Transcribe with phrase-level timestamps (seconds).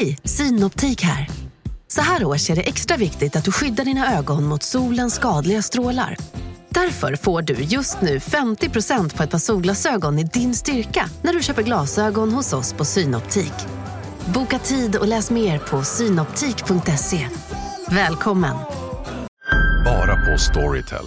[0.00, 1.28] Hej, Synoptik här.
[1.88, 5.62] Så här års är det extra viktigt att du skyddar dina ögon mot solens skadliga
[5.62, 6.16] strålar.
[6.68, 11.42] Därför får du just nu 50% på ett par solglasögon i din styrka när du
[11.42, 13.52] köper glasögon hos oss på Synoptik.
[14.34, 17.28] Boka tid och läs mer på synoptik.se.
[17.90, 18.56] Välkommen!
[19.84, 21.06] Bara på Storytel.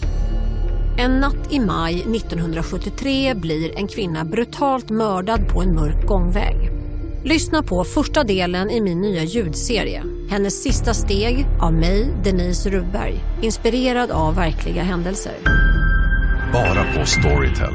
[0.97, 6.68] En natt i maj 1973 blir en kvinna brutalt mördad på en mörk gångväg.
[7.23, 10.03] Lyssna på första delen i min nya ljudserie.
[10.29, 13.15] Hennes sista steg av mig, Denise Rubberg.
[13.41, 15.33] Inspirerad av verkliga händelser.
[16.53, 17.73] Bara på Storytel.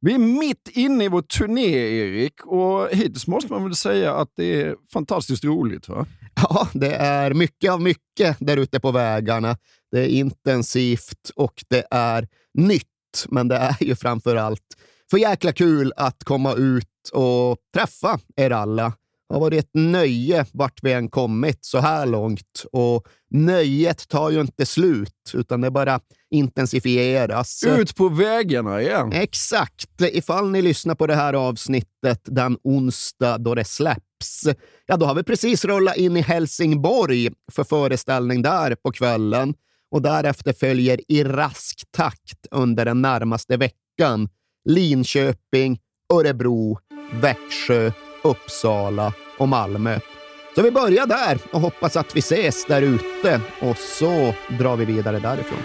[0.00, 4.28] Vi är mitt inne i vår turné, Erik, och hittills måste man väl säga att
[4.36, 5.88] det är fantastiskt roligt.
[5.88, 6.06] va?
[6.34, 9.56] Ja, det är mycket av mycket där ute på vägarna.
[9.92, 14.76] Det är intensivt och det är nytt, men det är ju framför allt
[15.10, 18.92] för jäkla kul att komma ut och träffa er alla.
[19.28, 24.30] Det har varit ett nöje vart vi än kommit så här långt och nöjet tar
[24.30, 27.64] ju inte slut, utan det bara intensifieras.
[27.66, 29.12] Ut på vägarna igen.
[29.12, 30.00] Exakt!
[30.00, 34.46] Ifall ni lyssnar på det här avsnittet den onsdag då det släpps,
[34.86, 39.54] ja, då har vi precis rullat in i Helsingborg för föreställning där på kvällen
[39.90, 44.28] och därefter följer i rask takt under den närmaste veckan
[44.64, 45.78] Linköping,
[46.12, 46.78] Örebro,
[47.12, 47.92] Växjö,
[48.24, 49.98] Uppsala och Malmö.
[50.54, 54.84] Så vi börjar där och hoppas att vi ses där ute och så drar vi
[54.84, 55.62] vidare därifrån.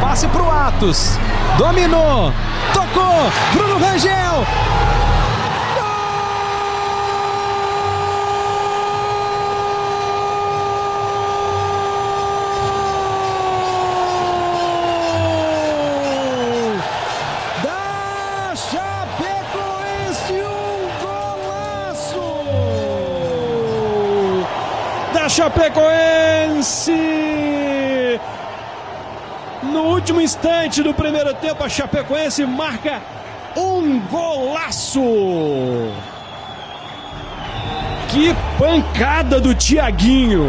[0.00, 1.18] Passe pro Atos.
[1.58, 2.32] Dominou,
[2.74, 4.46] tocou, Bruno Rangel.
[25.48, 26.92] Chapecoense!
[29.62, 33.00] No último instante do primeiro tempo, a Chapecoense marca
[33.56, 35.00] um golaço!
[38.08, 40.48] Que pancada do Tiaguinho!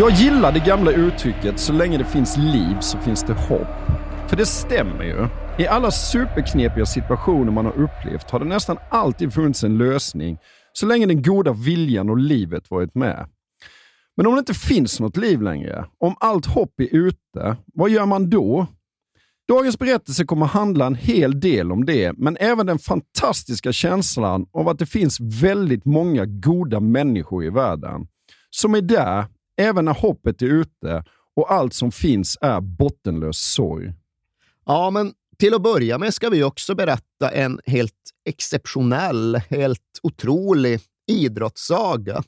[0.00, 3.68] Jag gillar det gamla uttrycket så länge det finns liv så finns det hopp.
[4.28, 5.26] För det stämmer ju.
[5.64, 10.38] I alla superknepiga situationer man har upplevt har det nästan alltid funnits en lösning
[10.72, 13.28] så länge den goda viljan och livet varit med.
[14.16, 18.06] Men om det inte finns något liv längre, om allt hopp är ute, vad gör
[18.06, 18.66] man då?
[19.48, 24.68] Dagens berättelse kommer handla en hel del om det, men även den fantastiska känslan av
[24.68, 28.06] att det finns väldigt många goda människor i världen
[28.50, 29.24] som är där
[29.58, 31.04] även när hoppet är ute
[31.36, 33.92] och allt som finns är bottenlös sorg.
[34.66, 37.94] Ja, men till att börja med ska vi också berätta en helt
[38.28, 40.80] exceptionell, helt otrolig
[41.10, 42.22] idrottssaga.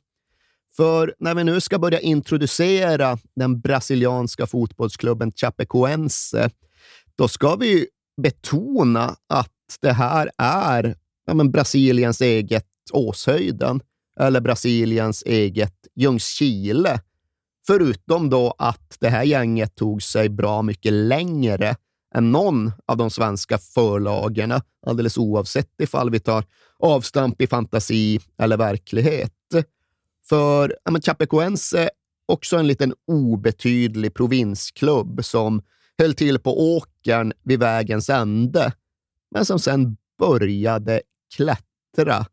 [0.77, 6.51] För när vi nu ska börja introducera den brasilianska fotbollsklubben Chapecoense,
[7.15, 7.87] då ska vi
[8.23, 13.81] betona att det här är ja, men Brasiliens eget Åshöjden
[14.21, 17.01] eller Brasiliens eget Ljungskile.
[17.67, 21.77] Förutom då att det här gänget tog sig bra mycket längre
[22.15, 26.45] än någon av de svenska förlagarna, alldeles oavsett ifall vi tar
[26.79, 29.33] avstamp i fantasi eller verklighet.
[30.29, 31.91] För ja, Chapecoense
[32.31, 35.63] också en liten obetydlig provinsklubb som
[35.99, 38.73] höll till på åkern vid vägens ände,
[39.31, 41.03] men som sen började
[41.37, 42.27] klättra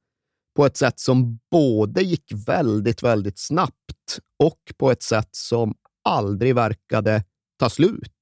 [0.57, 6.55] på ett sätt som både gick väldigt, väldigt snabbt och på ett sätt som aldrig
[6.55, 7.23] verkade
[7.59, 8.13] ta slut.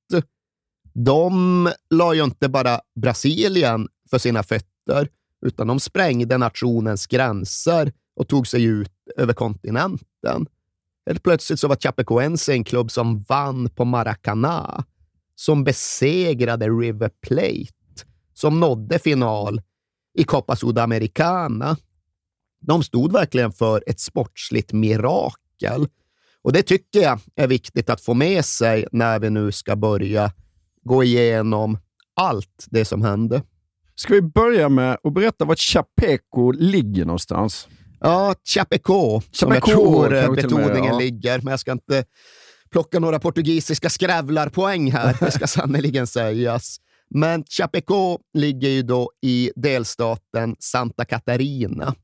[0.94, 5.10] De la ju inte bara Brasilien för sina fötter,
[5.46, 10.48] utan de sprängde nationens gränser och tog sig ut över kontinenten.
[11.06, 14.84] Helt plötsligt så var Chapecoense en klubb som vann på Maracanã,
[15.36, 19.62] som besegrade River Plate, som nådde final
[20.18, 21.78] i Copa Sudamericana.
[22.68, 25.88] De stod verkligen för ett sportsligt mirakel.
[26.42, 30.32] Och det tycker jag är viktigt att få med sig när vi nu ska börja
[30.84, 31.78] gå igenom
[32.16, 33.42] allt det som hände.
[33.96, 37.68] Ska vi börja med att berätta var Chapeko ligger någonstans?
[38.00, 41.00] Ja, Chapecó, som jag tror och med, betoningen ja.
[41.00, 41.42] ligger.
[41.42, 42.06] Men jag ska inte
[42.72, 46.78] plocka några portugisiska skrävlarpoäng här, det ska sannerligen sägas.
[47.10, 51.96] Men Chapecó ligger ju då i delstaten Santa Catarina.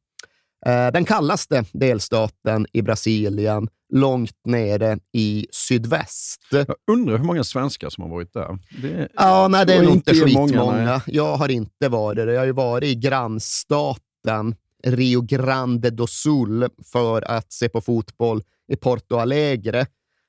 [0.65, 6.41] Eh, Den kallaste delstaten i Brasilien, långt nere i sydväst.
[6.51, 8.59] Jag undrar hur många svenskar som har varit där.
[8.81, 10.85] Det, Ja, nej, det är nog inte många, skitmånga.
[10.85, 10.99] nej.
[11.05, 12.33] jag har inte varit det.
[12.33, 18.43] Jag har ju varit i grannstaten Rio Grande do Sul för att se på fotboll
[18.67, 19.85] i Porto Alegre.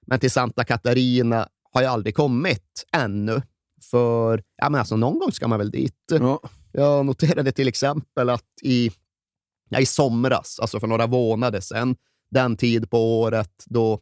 [0.06, 3.42] Men till Santa Catarina har jag aldrig kommit ännu.
[3.90, 5.94] För ja, men alltså, någon gång ska man väl dit.
[6.08, 6.40] ja.
[6.74, 8.90] Jag noterade till exempel att i,
[9.72, 11.96] ja, i somras, alltså för några månader sedan,
[12.30, 14.00] den tid på året då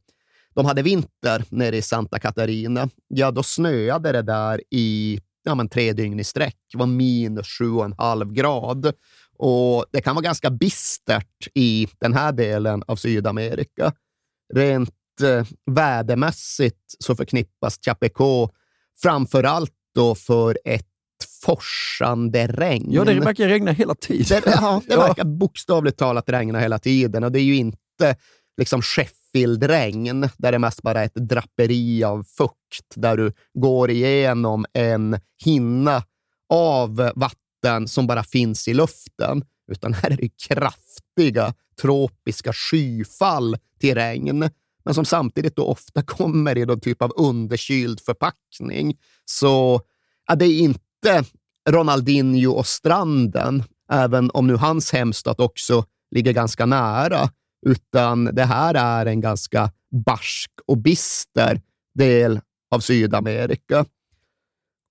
[0.54, 5.68] de hade vinter nere i Santa Catarina, ja då snöade det där i ja, men
[5.68, 6.56] tre dygn i sträck.
[6.72, 8.92] Det var minus sju och en halv grad.
[9.36, 13.92] Och det kan vara ganska bistert i den här delen av Sydamerika.
[14.54, 14.90] Rent
[15.22, 18.48] eh, vädermässigt så förknippas Chapeco
[19.02, 20.89] framför allt då för ett
[21.42, 22.86] forsande regn.
[22.92, 24.40] ja, det verkar regna hela tiden.
[24.44, 25.06] Det, ja, det Ja.
[25.06, 28.16] verkar bokstavligt talat regna hela tiden och det är ju inte
[28.56, 34.66] liksom Sheffield-regn där det mest bara är ett draperi av fukt där du går igenom
[34.72, 36.02] en hinna
[36.52, 39.44] av vatten som bara finns i luften.
[39.72, 44.50] Utan här är det kraftiga tropiska skyfall till regn,
[44.84, 48.96] men som samtidigt då ofta kommer i någon typ av underkyld förpackning.
[49.24, 49.80] Så
[50.28, 51.24] ja, det är inte inte
[51.70, 53.62] Ronaldinho och stranden,
[53.92, 57.30] även om nu hans hemstad också ligger ganska nära,
[57.66, 59.70] utan det här är en ganska
[60.06, 61.60] barsk och bister
[61.94, 63.84] del av Sydamerika.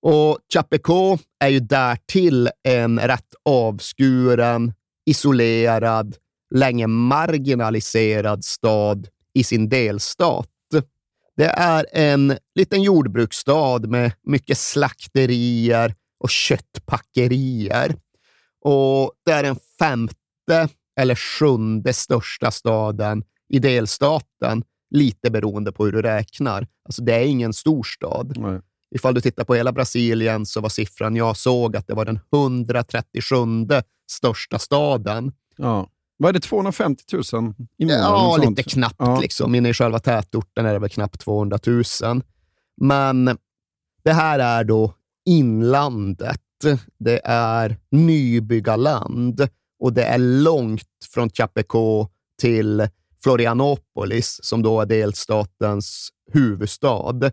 [0.02, 4.72] Och Chapeco är ju därtill en rätt avskuren,
[5.06, 6.16] isolerad,
[6.54, 10.48] länge marginaliserad stad i sin delstat.
[11.36, 17.94] Det är en liten jordbruksstad med mycket slakterier och köttpackerier.
[18.64, 20.68] Och det är den femte
[21.00, 26.66] eller sjunde största staden i delstaten, lite beroende på hur du räknar.
[26.84, 28.38] Alltså det är ingen stor stad.
[28.38, 28.60] Nej.
[28.94, 32.20] Ifall du tittar på hela Brasilien så var siffran jag såg att det var den
[32.32, 33.36] 137
[34.10, 35.32] största staden.
[35.56, 35.88] Ja.
[36.16, 37.22] Vad är det, 250 000
[37.78, 38.00] invånare?
[38.00, 38.58] Ja, sånt.
[38.58, 38.96] lite knappt.
[38.98, 39.20] Ja.
[39.20, 39.54] Liksom.
[39.54, 41.84] Inne i själva tätorten är det väl knappt 200 000.
[42.80, 43.38] Men
[44.02, 44.94] det här är då
[45.26, 46.40] inlandet.
[46.98, 52.06] Det är nybyggarland och det är långt från Chapeco
[52.40, 52.88] till
[53.22, 57.32] Florianopolis, som då är delstatens huvudstad.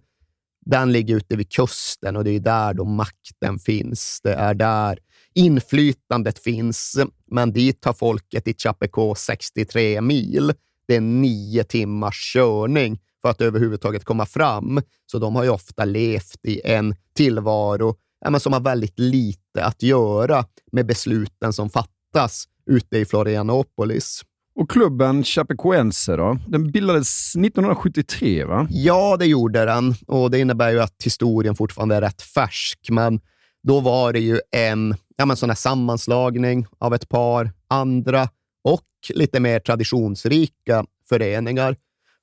[0.66, 4.20] Den ligger ute vid kusten och det är där då makten finns.
[4.24, 5.00] Det är där
[5.34, 10.54] inflytandet finns, men dit har folket i Chapeco 63 mil.
[10.88, 14.82] Det är nio timmars körning för att överhuvudtaget komma fram.
[15.12, 19.64] Så de har ju ofta levt i en tillvaro ja, men som har väldigt lite
[19.64, 24.22] att göra med besluten som fattas ute i Florianopolis.
[24.56, 26.38] Och klubben Chapecoense då?
[26.48, 28.68] Den bildades 1973, va?
[28.70, 33.20] Ja, det gjorde den och det innebär ju att historien fortfarande är rätt färsk, men
[33.64, 38.30] då var det ju en ja, men sån här sammanslagning av ett par andra
[38.64, 38.84] och
[39.14, 41.76] lite mer traditionsrika föreningar.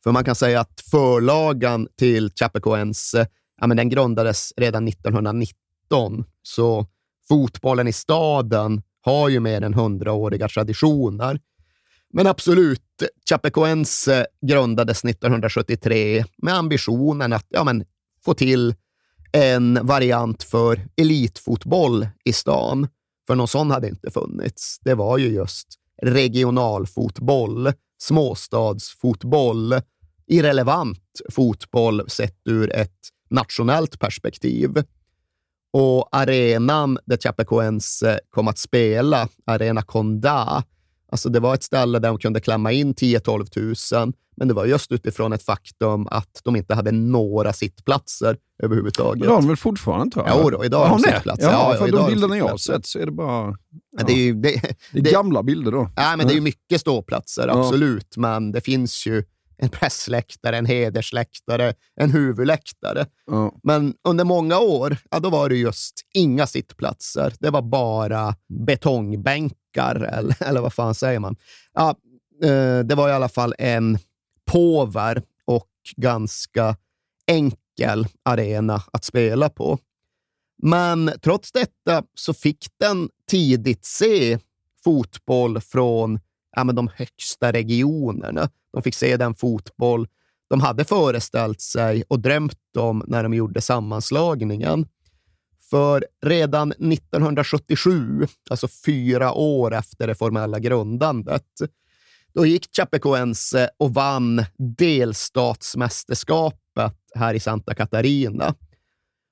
[0.04, 3.26] För man kan säga att förlagan till Chapecoense eh,
[3.60, 6.86] ja, men den grundades redan 1919, så
[7.28, 11.40] fotbollen i staden har ju mer än hundraåriga traditioner.
[12.12, 12.82] Men absolut,
[13.28, 17.84] Chapecoense eh, grundades 1973 med ambitionen att ja, men,
[18.24, 18.74] få till
[19.32, 22.88] en variant för elitfotboll i stan.
[23.26, 24.78] För någon sån hade inte funnits.
[24.80, 25.68] Det var ju just
[26.02, 29.74] regionalfotboll, småstadsfotboll,
[30.26, 30.98] irrelevant
[31.32, 32.90] fotboll sett ur ett
[33.30, 34.82] nationellt perspektiv.
[35.72, 40.64] Och arenan där Chapecoense kom att spela, Arena Conda,
[41.12, 44.64] Alltså det var ett ställe där de kunde klämma in 10-12 000, men det var
[44.64, 49.22] just utifrån ett faktum att de inte hade några sittplatser överhuvudtaget.
[49.22, 50.40] Det har de väl fortfarande, tror jag?
[50.42, 51.50] Jo då, idag Har de sittplatser.
[51.50, 53.56] Ja, Ja, de de bilderna jag har sett så är det bara...
[53.98, 54.48] Ja, Det är ju, det,
[54.92, 55.90] Det är det- gamla bilder då.
[55.96, 57.60] nej, men det är ju mycket ståplatser, Ja.
[57.60, 59.24] absolut, men det finns ju
[59.56, 63.06] en pressläktare, en hedersläktare, en huvudläktare.
[63.26, 63.52] Ja.
[63.62, 67.32] Men under många år, ja, då var det just inga sittplatser.
[67.40, 68.34] Det var bara
[68.66, 71.36] betongbänkar, eller, eller vad fan säger man?
[71.72, 71.94] Ja,
[72.42, 73.98] eh, det var i alla fall en
[74.44, 76.76] påver och ganska
[77.26, 79.78] enkel arena att spela på.
[80.62, 84.38] Men trots detta så fick den tidigt se
[84.84, 86.20] fotboll från
[86.56, 88.48] ja, men de högsta regionerna.
[88.74, 90.08] De fick se den fotboll
[90.50, 94.86] de hade föreställt sig och drömt om när de gjorde sammanslagningen.
[95.70, 101.46] För redan 1977, alltså fyra år efter det formella grundandet,
[102.34, 108.54] då gick Chapecoense och vann delstatsmästerskapet här i Santa Catarina.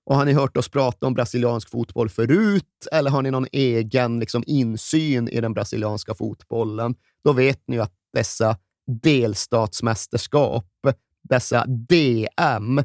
[0.07, 4.21] Och har ni hört oss prata om brasiliansk fotboll förut eller har ni någon egen
[4.21, 6.95] liksom, insyn i den brasilianska fotbollen?
[7.25, 10.67] Då vet ni att dessa delstatsmästerskap,
[11.23, 12.83] dessa DM,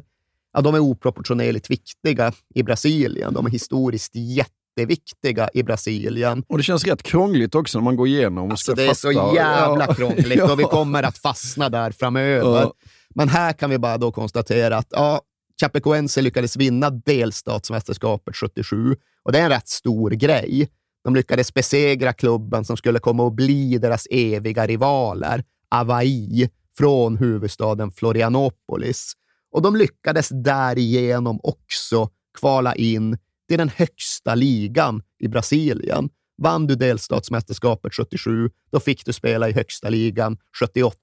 [0.52, 3.34] ja, de är oproportionerligt viktiga i Brasilien.
[3.34, 6.44] De är historiskt jätteviktiga i Brasilien.
[6.48, 8.50] Och det känns rätt krångligt också när man går igenom.
[8.50, 9.94] Alltså, det är så jävla ja.
[9.94, 12.60] krångligt och vi kommer att fastna där framöver.
[12.60, 12.72] Ja.
[13.14, 15.20] Men här kan vi bara då konstatera att ja,
[15.60, 20.68] Chapecoense lyckades vinna delstatsmästerskapet 77 och det är en rätt stor grej.
[21.04, 26.48] De lyckades besegra klubben som skulle komma att bli deras eviga rivaler, Hawaii
[26.78, 29.12] från huvudstaden Florianopolis.
[29.52, 36.08] Och de lyckades därigenom också kvala in till den högsta ligan i Brasilien.
[36.42, 40.96] Vann du delstatsmästerskapet 77, då fick du spela i högsta ligan 78.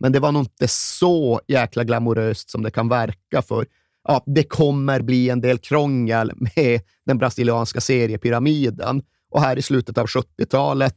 [0.00, 3.66] Men det var nog inte så jäkla glamoröst som det kan verka, för
[4.08, 9.02] ja, det kommer bli en del krångel med den brasilianska seriepyramiden.
[9.30, 10.96] Och här i slutet av 70-talet,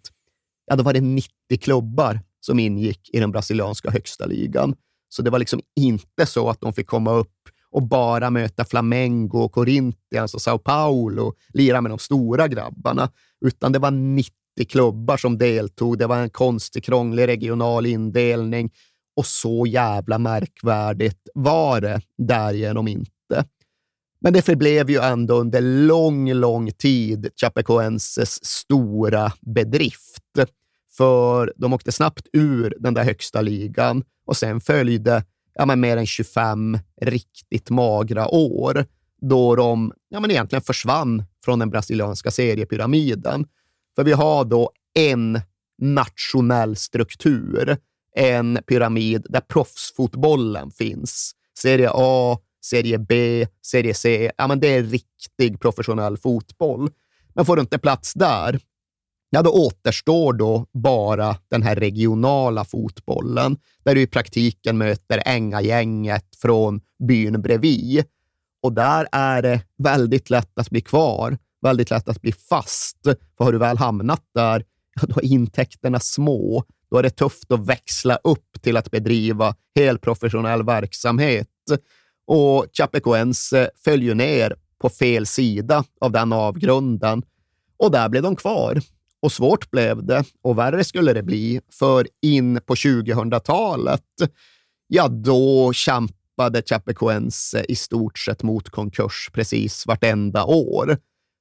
[0.65, 1.29] ja, då var det 90
[1.61, 4.75] klubbar som ingick i den brasilianska högsta ligan.
[5.09, 7.29] Så det var liksom inte så att de fick komma upp
[7.71, 13.09] och bara möta Flamengo, och Corinthians och Sao Paulo, lira med de stora grabbarna,
[13.45, 14.31] utan det var 90
[14.69, 15.97] klubbar som deltog.
[15.97, 18.71] Det var en konstig, krånglig regional indelning
[19.15, 23.45] och så jävla märkvärdigt var det därigenom inte.
[24.21, 30.19] Men det förblev ju ändå under lång, lång tid Chapecoenses stora bedrift.
[30.97, 35.23] För de åkte snabbt ur den där högsta ligan och sen följde
[35.53, 38.85] ja, men mer än 25 riktigt magra år
[39.21, 43.45] då de ja, men egentligen försvann från den brasilianska seriepyramiden.
[43.95, 45.41] För vi har då en
[45.81, 47.77] nationell struktur
[48.15, 51.31] en pyramid där proffsfotbollen finns.
[51.57, 54.31] Serie A, Serie B, Serie C.
[54.37, 56.89] Ja, men det är riktig professionell fotboll.
[57.33, 58.59] Men får du inte plats där,
[59.33, 66.25] ja, då återstår då bara den här regionala fotbollen, där du i praktiken möter Ängagänget
[66.41, 68.05] från byn bredvid.
[68.61, 72.97] Och där är det väldigt lätt att bli kvar, väldigt lätt att bli fast.
[73.37, 74.65] För har du väl hamnat där,
[75.01, 79.55] ja, då är intäkterna små då är det tufft att växla upp till att bedriva
[79.75, 81.47] helprofessionell verksamhet.
[82.27, 87.23] Och Chapecoense föll ju ner på fel sida av den avgrunden
[87.77, 88.81] och där blev de kvar.
[89.23, 94.01] Och svårt blev det och värre skulle det bli, för in på 2000-talet,
[94.87, 100.97] ja, då kämpade Chapecoense i stort sett mot konkurs precis vartenda år.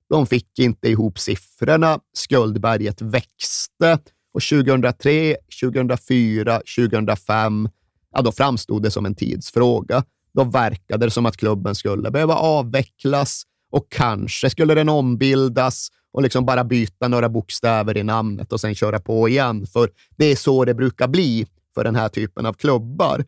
[0.08, 3.98] De fick inte ihop siffrorna, skuldberget växte
[4.34, 7.68] och 2003, 2004, 2005,
[8.14, 10.04] ja, då framstod det som en tidsfråga.
[10.34, 16.22] Då verkade det som att klubben skulle behöva avvecklas och kanske skulle den ombildas och
[16.22, 19.66] liksom bara byta några bokstäver i namnet och sen köra på igen.
[19.66, 23.24] För det är så det brukar bli för den här typen av klubbar.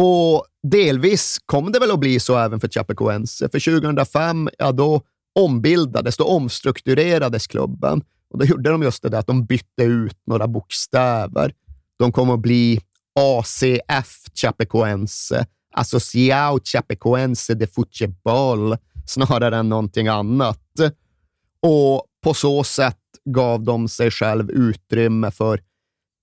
[0.00, 3.48] Och delvis kom det väl att bli så även för Chapecoense.
[3.48, 5.02] För 2005, ja då
[5.38, 10.18] ombildades, då omstrukturerades klubben och då gjorde de just det där att de bytte ut
[10.26, 11.54] några bokstäver.
[11.98, 12.80] De kom att bli
[13.20, 18.76] ACF Chapecoense, Associao Chapecoense de Futebol,
[19.06, 20.60] snarare än någonting annat.
[21.60, 25.60] Och på så sätt gav de sig själv utrymme för,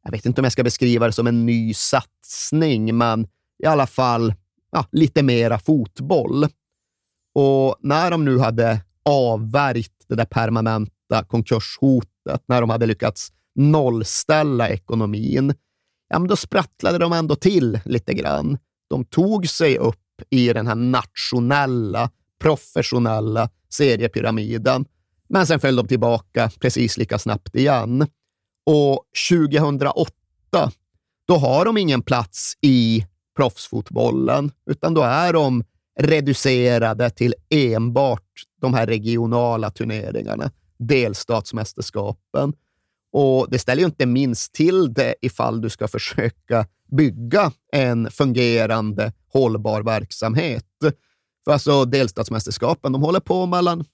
[0.03, 3.27] jag vet inte om jag ska beskriva det som en ny satsning, men
[3.63, 4.33] i alla fall
[4.71, 6.47] ja, lite mera fotboll.
[7.33, 14.69] Och när de nu hade avvärjt det där permanenta konkurshotet, när de hade lyckats nollställa
[14.69, 15.53] ekonomin,
[16.09, 18.57] ja, men då sprattlade de ändå till lite grann.
[18.89, 19.95] De tog sig upp
[20.29, 24.85] i den här nationella, professionella seriepyramiden,
[25.29, 28.07] men sen föll de tillbaka precis lika snabbt igen.
[28.65, 30.11] Och 2008,
[31.27, 33.05] då har de ingen plats i
[33.35, 35.63] proffsfotbollen, utan då är de
[35.99, 42.53] reducerade till enbart de här regionala turneringarna delstatsmästerskapen.
[43.11, 49.13] Och det ställer ju inte minst till det ifall du ska försöka bygga en fungerande,
[49.33, 50.65] hållbar verksamhet.
[51.49, 53.85] Alltså delstatsmästerskapen, de håller på mellan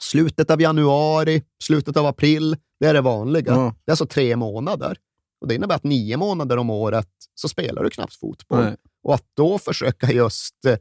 [0.00, 2.56] slutet av januari, slutet av april.
[2.80, 3.52] Det är det vanliga.
[3.52, 3.74] Ja.
[3.84, 4.96] Det är alltså tre månader.
[5.40, 8.64] Och Det innebär att nio månader om året så spelar du knappt fotboll.
[8.64, 8.76] Nej.
[9.02, 10.76] Och att då försöka just eh,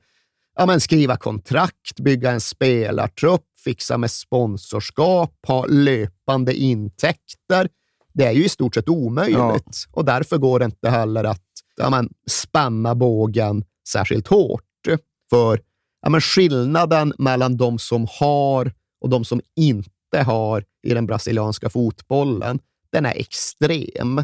[0.56, 7.70] ja, men skriva kontrakt, bygga en spelartrupp, fixa med sponsorskap, ha löpande intäkter.
[8.14, 11.44] Det är ju i stort sett omöjligt och därför går det inte heller att
[11.76, 14.64] ja, men, spänna bågen särskilt hårt.
[15.30, 15.60] För
[16.08, 18.72] ja, men skillnaden mellan de som har
[19.02, 22.60] och de som inte har i den brasilianska fotbollen,
[22.92, 24.24] den är extrem.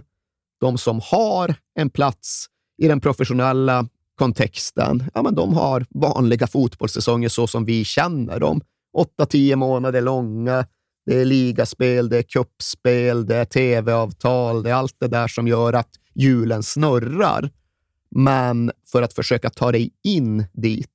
[0.60, 2.46] De som har en plats
[2.78, 8.62] i den professionella kontexten, ja, men de har vanliga fotbollssäsonger så som vi känner dem.
[9.20, 10.66] 8-10 månader långa.
[11.06, 15.48] Det är ligaspel, det är kuppspel, det är tv-avtal, det är allt det där som
[15.48, 17.50] gör att hjulen snurrar.
[18.12, 20.90] Men för att försöka ta dig in dit,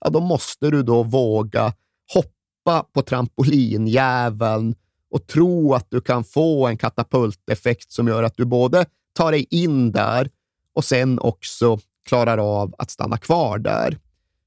[0.00, 1.72] ja, då måste du då våga
[2.14, 4.74] hoppa på trampolinjäveln
[5.10, 9.46] och tro att du kan få en katapulteffekt som gör att du både tar dig
[9.50, 10.30] in där
[10.74, 11.78] och sen också
[12.08, 13.98] klarar av att stanna kvar där.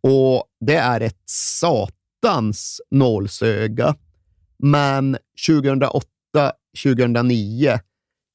[0.04, 3.96] Och det är ett satans nålsöga.
[4.58, 5.18] Men
[6.78, 7.80] 2008-2009,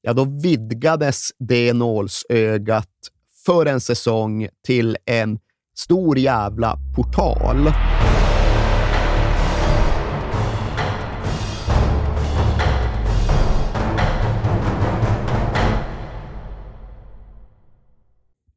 [0.01, 2.89] ja då vidgades det nålsögat
[3.45, 5.39] för en säsong till en
[5.79, 7.71] stor jävla portal.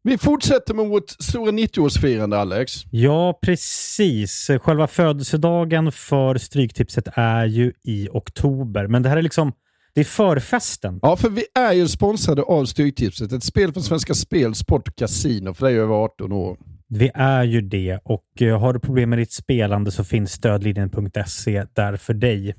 [0.04, 2.72] Vi fortsätter med vårt stora 90-årsfirande, Alex.
[2.90, 4.50] Ja, precis.
[4.62, 9.52] Själva födelsedagen för Stryktipset är ju i oktober, men det här är liksom
[9.94, 10.98] det är förfesten.
[11.02, 14.96] Ja, för vi är ju sponsrade av Stryktipset, ett spel från Svenska Spel, Sport och
[14.96, 16.58] Casino för dig över 18 år.
[16.88, 21.66] Vi är ju det och eh, har du problem med ditt spelande så finns stödlinjen.se
[21.74, 22.54] där för dig.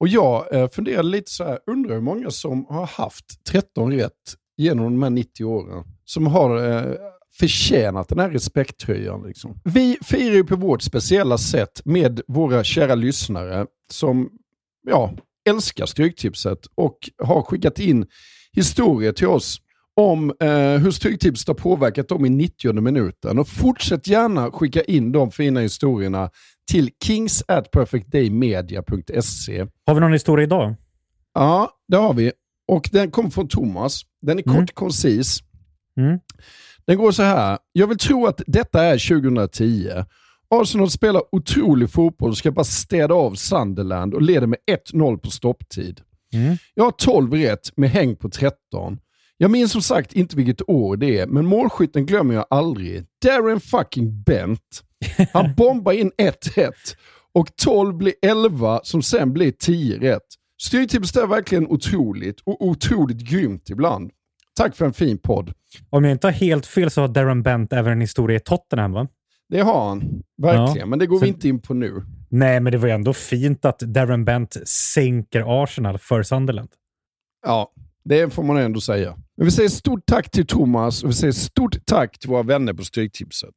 [0.00, 4.12] Och jag eh, funderade lite så här, undrar hur många som har haft 13 rätt
[4.56, 5.84] genom de här 90 åren.
[6.04, 6.94] Som har eh,
[7.38, 9.22] förtjänat den här respekttröjan.
[9.26, 9.60] Liksom.
[9.64, 14.30] Vi firar ju på vårt speciella sätt med våra kära lyssnare som
[14.86, 15.12] ja,
[15.48, 18.06] älskar Stryktipset och har skickat in
[18.52, 19.58] historier till oss
[19.96, 23.38] om eh, hur Stryktipset har påverkat dem i 90 minuten.
[23.38, 26.30] Och fortsätt gärna skicka in de fina historierna
[26.70, 29.66] till kings at perfectdaymedia.se.
[29.86, 30.74] Har vi någon historia idag?
[31.34, 32.32] Ja, det har vi.
[32.68, 34.00] Och den kommer från Thomas.
[34.22, 34.66] Den är kort Mm.
[34.74, 35.38] koncis.
[36.00, 36.18] Mm.
[36.86, 37.58] Den går så här.
[37.72, 39.90] Jag vill tro att detta är 2010.
[40.50, 44.58] Arsenal spelar otrolig fotboll och ska bara städa av Sunderland och leder med
[44.92, 46.00] 1-0 på stopptid.
[46.32, 46.56] Mm.
[46.74, 48.98] Jag har 12 rätt med häng på 13.
[49.36, 53.04] Jag minns som sagt inte vilket år det är, men målskytten glömmer jag aldrig.
[53.24, 54.82] Darren fucking Bent.
[55.32, 56.96] Han bombar in 1 rätt
[57.32, 60.22] och 12 blir 11 som sen blir 10 rätt.
[60.62, 64.10] Styrtipset är verkligen otroligt och otroligt grymt ibland.
[64.56, 65.52] Tack för en fin podd.
[65.90, 68.92] Om jag inte har helt fel så har Darren Bent även en historia i Tottenham,
[68.92, 69.08] va?
[69.48, 70.76] Det har han, verkligen.
[70.78, 70.86] Ja.
[70.86, 72.02] Men det går Så- vi inte in på nu.
[72.30, 76.68] Nej, men det var ju ändå fint att Darren Bent sänker Arsenal för Sunderland.
[77.46, 77.72] Ja,
[78.04, 79.16] det får man ändå säga.
[79.36, 82.72] Men vi säger stort tack till Thomas och vi säger stort tack till våra vänner
[82.72, 83.54] på Stryktipset.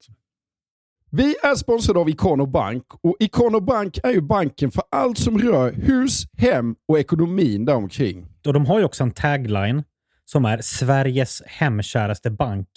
[1.12, 5.40] Vi är sponsrade av Ikano Bank och Ikano Bank är ju banken för allt som
[5.40, 8.26] rör hus, hem och ekonomin däromkring.
[8.48, 9.84] Och de har ju också en tagline
[10.26, 12.68] som är Sveriges hemkäraste bank.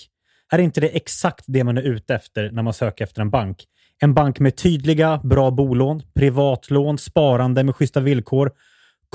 [0.52, 3.64] Är inte det exakt det man är ute efter när man söker efter en bank?
[3.98, 8.50] En bank med tydliga, bra bolån, privatlån, sparande med schyssta villkor,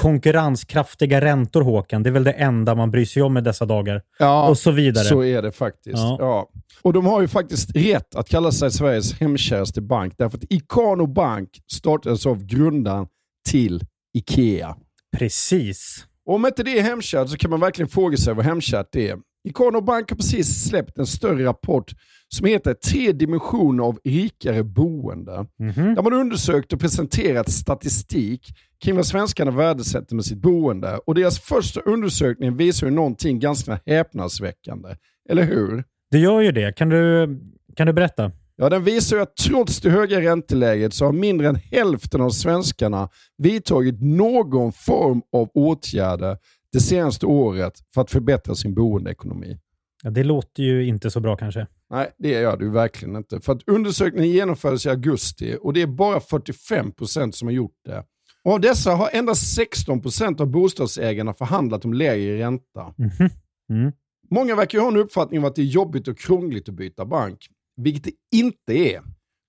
[0.01, 2.03] konkurrenskraftiga räntor, Håkan.
[2.03, 4.01] Det är väl det enda man bryr sig om i dessa dagar.
[4.19, 5.05] Ja, och så vidare.
[5.05, 5.97] Så är det faktiskt.
[5.97, 6.17] Ja.
[6.19, 6.49] Ja.
[6.81, 11.07] Och de har ju faktiskt rätt att kalla sig Sveriges hemkäraste bank därför att Ikano
[11.07, 13.07] Bank startades av grundaren
[13.49, 13.81] till
[14.13, 14.75] Ikea.
[15.17, 16.05] Precis.
[16.25, 19.17] Och om inte det är hemkärt så kan man verkligen fråga sig vad hemkärt är.
[19.43, 21.91] Ikano Bank har precis släppt en större rapport
[22.27, 25.45] som heter Tre dimensioner av rikare boende.
[25.59, 25.95] Mhm.
[25.95, 28.41] Där man undersökt och presenterat statistik
[28.83, 30.97] kring vad svenskarna värdesätter med sitt boende.
[31.05, 34.89] Och deras första undersökning visar ju någonting ganska häpnadsväckande.
[35.29, 35.83] Eller hur?
[36.11, 36.75] Det gör ju det.
[36.75, 37.27] Kan du,
[37.75, 38.31] kan du berätta?
[38.55, 42.29] Ja, den visar ju att trots det höga ränteläget så har mindre än hälften av
[42.29, 46.37] svenskarna vidtagit någon form av åtgärder
[46.73, 49.59] det senaste året för att förbättra sin boendeekonomi.
[50.03, 51.67] Ja, det låter ju inte så bra kanske.
[51.89, 53.41] Nej, det gör det ju verkligen inte.
[53.41, 58.03] För att undersökningen genomfördes i augusti och det är bara 45% som har gjort det.
[58.43, 62.93] Och av dessa har endast 16% av bostadsägarna förhandlat om lägre ränta.
[62.97, 63.29] Mhm.
[63.69, 63.91] Mm.
[64.31, 67.05] Många verkar ju ha en uppfattning om att det är jobbigt och krångligt att byta
[67.05, 69.01] bank, vilket det inte är.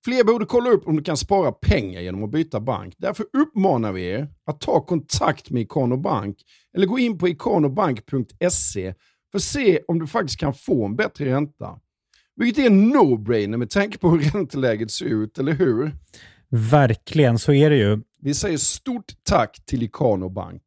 [0.05, 2.95] Fler borde kolla upp om du kan spara pengar genom att byta bank.
[2.99, 6.37] Därför uppmanar vi er att ta kontakt med Ikano Bank
[6.77, 8.95] eller gå in på ikanobank.se
[9.31, 11.79] för att se om du faktiskt kan få en bättre ränta.
[12.37, 15.93] Vilket är en no-brainer med tanke på hur ränteläget ser ut, eller hur?
[16.49, 18.01] Verkligen, så är det ju.
[18.23, 20.63] Vi säger stort tack till Ikano Bank.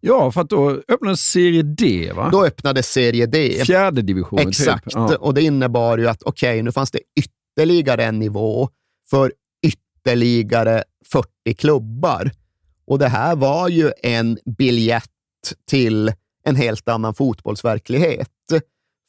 [0.00, 2.28] Ja, för att då öppnades Serie D, va?
[2.32, 3.62] Då öppnades Serie D.
[3.66, 4.94] Fjärde divisionen, Exakt, typ.
[4.94, 5.16] Ja.
[5.16, 8.68] och det innebar ju att okej, okay, nu fanns det ytterligare en nivå
[9.10, 9.32] för
[9.66, 12.30] ytterligare 40 klubbar.
[12.86, 15.04] Och det här var ju en biljett
[15.66, 16.12] till
[16.44, 18.30] en helt annan fotbollsverklighet.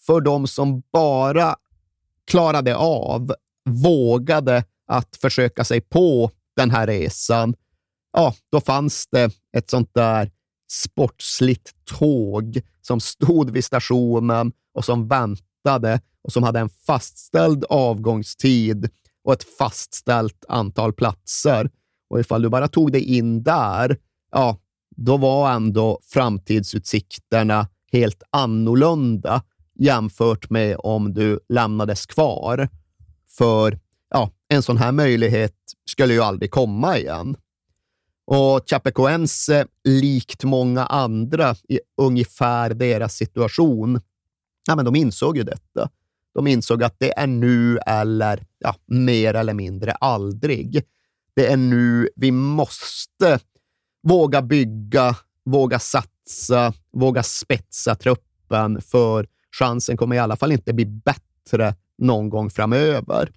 [0.05, 1.55] För de som bara
[2.31, 3.35] klarade av,
[3.69, 7.55] vågade att försöka sig på den här resan,
[8.13, 10.31] ja, då fanns det ett sånt där
[10.71, 18.89] sportsligt tåg som stod vid stationen och som väntade och som hade en fastställd avgångstid
[19.23, 21.69] och ett fastställt antal platser.
[22.09, 23.97] Och ifall du bara tog dig in där,
[24.31, 24.57] ja,
[24.97, 29.43] då var ändå framtidsutsikterna helt annorlunda
[29.79, 32.69] jämfört med om du lämnades kvar.
[33.37, 33.79] För
[34.09, 35.55] ja, en sån här möjlighet
[35.89, 37.37] skulle ju aldrig komma igen.
[38.33, 44.01] Och Chapecoense, likt många andra i ungefär deras situation,
[44.67, 45.89] ja, men de insåg ju detta.
[46.33, 50.83] De insåg att det är nu eller ja, mer eller mindre aldrig.
[51.35, 53.39] Det är nu vi måste
[54.03, 55.15] våga bygga,
[55.45, 59.27] våga satsa, våga spetsa truppen, för
[59.59, 63.31] chansen kommer i alla fall inte bli bättre någon gång framöver.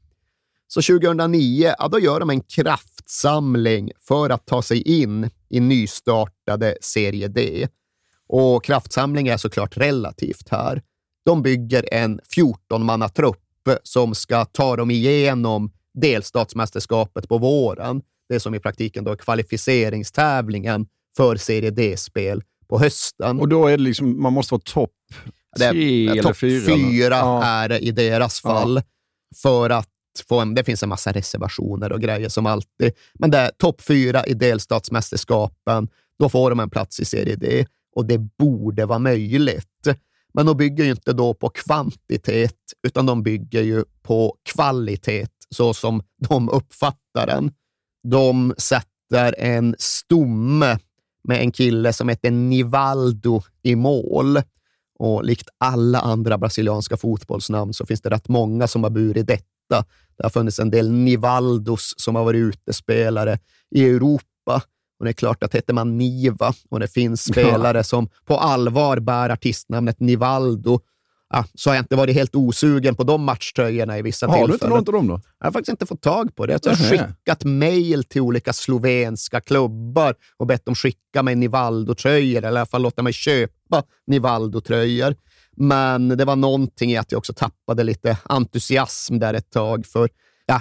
[0.67, 6.77] Så 2009, ja, då gör de en kraftsamling för att ta sig in i nystartade
[6.81, 7.69] Serie D.
[8.27, 10.83] Och kraftsamling är såklart relativt här.
[11.25, 13.37] De bygger en 14-mannatrupp
[13.83, 18.03] som ska ta dem igenom delstatsmästerskapet på våren.
[18.29, 23.41] Det som i praktiken då är kvalificeringstävlingen för Serie D-spel på hösten.
[23.41, 24.91] Och då är det liksom, man måste vara topp
[25.59, 26.77] tre eller top fyra?
[26.77, 27.45] fyra Ja.
[27.45, 28.83] är det i deras fall.
[29.43, 29.89] För att
[30.29, 32.93] få en, det finns en massa reservationer och grejer som alltid.
[33.15, 35.89] Men det är topp fyra i delstatsmästerskapen.
[36.19, 39.89] Då får de en plats i Serie D och det borde vara möjligt.
[40.35, 45.75] Men de bygger ju inte då på kvantitet, utan de bygger ju på kvalitet, så
[45.75, 47.53] som de uppfattar den.
[48.09, 50.79] De sätter en stomme
[51.29, 54.39] med en kille som heter Nivaldo i mål.
[54.99, 59.85] Och likt alla andra brasilianska fotbollsnamn så finns det rätt många som har burit detta.
[60.17, 63.39] Det har funnits en del Nivaldos som har varit utespelare
[63.75, 64.63] i Europa.
[64.99, 68.99] Och det är klart att heter man Niva och det finns spelare som på allvar
[68.99, 70.81] bär artistnamnet Nivaldo,
[71.33, 74.41] ja, så har jag inte varit helt osugen på de matchtröjorna i vissa Har du
[74.41, 74.77] inte tillfällen.
[74.79, 75.21] något av dem då?
[75.39, 76.65] Jag har faktiskt inte fått tag på det.
[76.65, 82.49] Jag har skickat mejl till olika slovenska klubbar och bett dem skicka mig Nivaldo-tröjor, eller
[82.49, 85.15] i alla fall låta mig köpa Nivaldo-tröjor.
[85.57, 90.09] Men det var någonting i att jag också tappade lite entusiasm där ett tag, för
[90.47, 90.61] ja,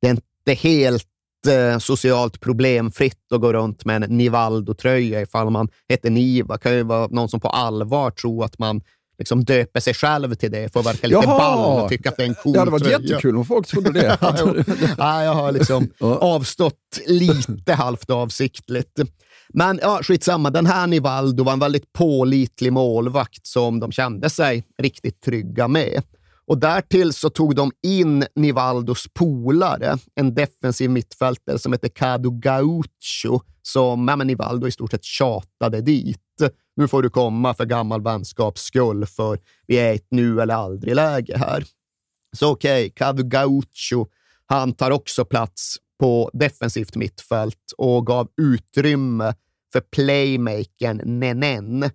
[0.00, 1.06] det är inte helt
[1.48, 6.54] eh, socialt problemfritt att gå runt med en Nivaldo-tröja ifall man heter Niva.
[6.54, 8.80] Det kan ju vara någon som på allvar tror att man
[9.18, 11.38] liksom döper sig själv till det för att verka lite Jaha!
[11.38, 13.00] ball och tycka att det är en cool Det hade varit tröja.
[13.00, 14.18] jättekul om folk trodde det.
[14.20, 14.54] Ja,
[14.98, 16.16] ja, jag har liksom Ja.
[16.16, 16.74] avstått
[17.06, 18.98] lite halvt avsiktligt.
[19.52, 20.50] Men ja, skitsamma.
[20.50, 26.02] Den här Nivaldo var en väldigt pålitlig målvakt som de kände sig riktigt trygga med.
[26.46, 33.40] Och därtill så tog de in Nivaldos polare, en defensiv mittfältare som heter Cado Gaucho,
[33.62, 36.18] som ja, men Nivaldo i stort sett tjatade dit.
[36.76, 40.54] Nu får du komma för gammal vänskaps skull, för vi är i ett nu eller
[40.54, 41.64] aldrig-läge här.
[42.36, 44.06] Så okej, okay, Cado Gaucho,
[44.46, 49.34] han tar också plats på defensivt mittfält och gav utrymme
[49.72, 51.90] för playmakern Nenen.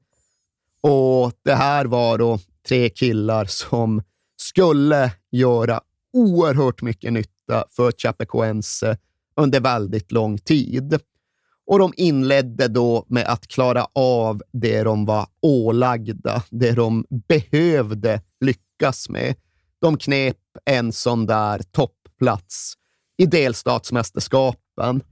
[0.82, 4.02] Och det här var då tre killar som
[4.38, 5.82] skulle göra
[6.14, 8.98] oerhört mycket nytta för Chapecoense
[9.36, 11.00] under väldigt lång tid.
[11.66, 18.22] Och de inledde då med att klara av det de var ålagda, det de behövde
[18.40, 19.36] lyckas med.
[19.82, 22.78] De knep en sån där topplats
[23.18, 25.04] i delstatsmästerskapen.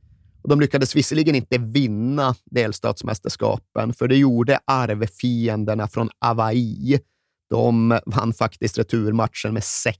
[0.41, 6.99] Och de lyckades visserligen inte vinna delstatsmästerskapen, för det gjorde arvfienderna från Hawaii.
[7.49, 9.93] De vann faktiskt returmatchen med 6-1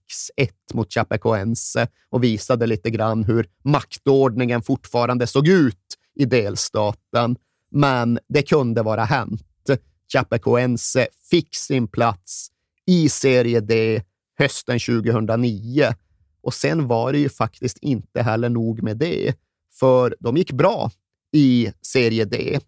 [0.74, 7.36] mot Chapecoense och visade lite grann hur maktordningen fortfarande såg ut i delstaten.
[7.72, 9.42] Men det kunde vara hänt.
[10.14, 12.48] Chapecoense fick sin plats
[12.88, 14.04] i Serie D
[14.38, 15.94] hösten 2009
[16.46, 19.34] och sen var det ju faktiskt inte heller nog med det,
[19.80, 20.92] för de gick bra
[21.34, 22.60] i Serie D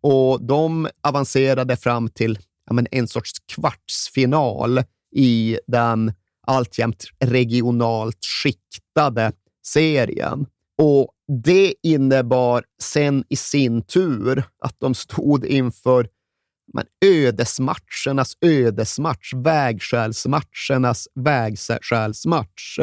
[0.00, 4.82] och de avancerade fram till ja, men en sorts kvartsfinal
[5.14, 6.12] i den
[6.46, 9.32] alltjämt regionalt skiktade
[9.66, 10.46] serien.
[10.82, 11.10] Och
[11.42, 16.08] det innebar sen i sin tur att de stod inför
[16.72, 22.78] men ödesmatchernas ödesmatch, vägskälsmatchernas vägskälsmatch.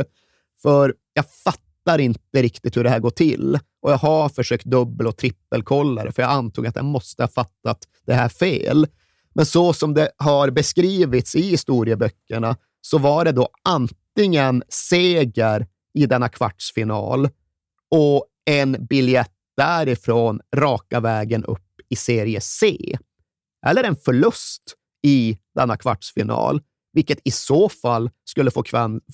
[0.64, 5.08] För jag fattar inte riktigt hur det här går till och jag har försökt dubbel
[5.08, 8.88] och trippelkolla det, för jag antog att jag måste ha fattat det här fel.
[9.34, 16.06] Men så som det har beskrivits i historieböckerna så var det då antingen seger i
[16.06, 17.30] denna kvartsfinal
[17.92, 22.98] och en biljett därifrån raka vägen upp i serie C.
[23.66, 24.64] Eller en förlust
[25.04, 26.62] i denna kvartsfinal,
[26.94, 28.64] vilket i så fall skulle få,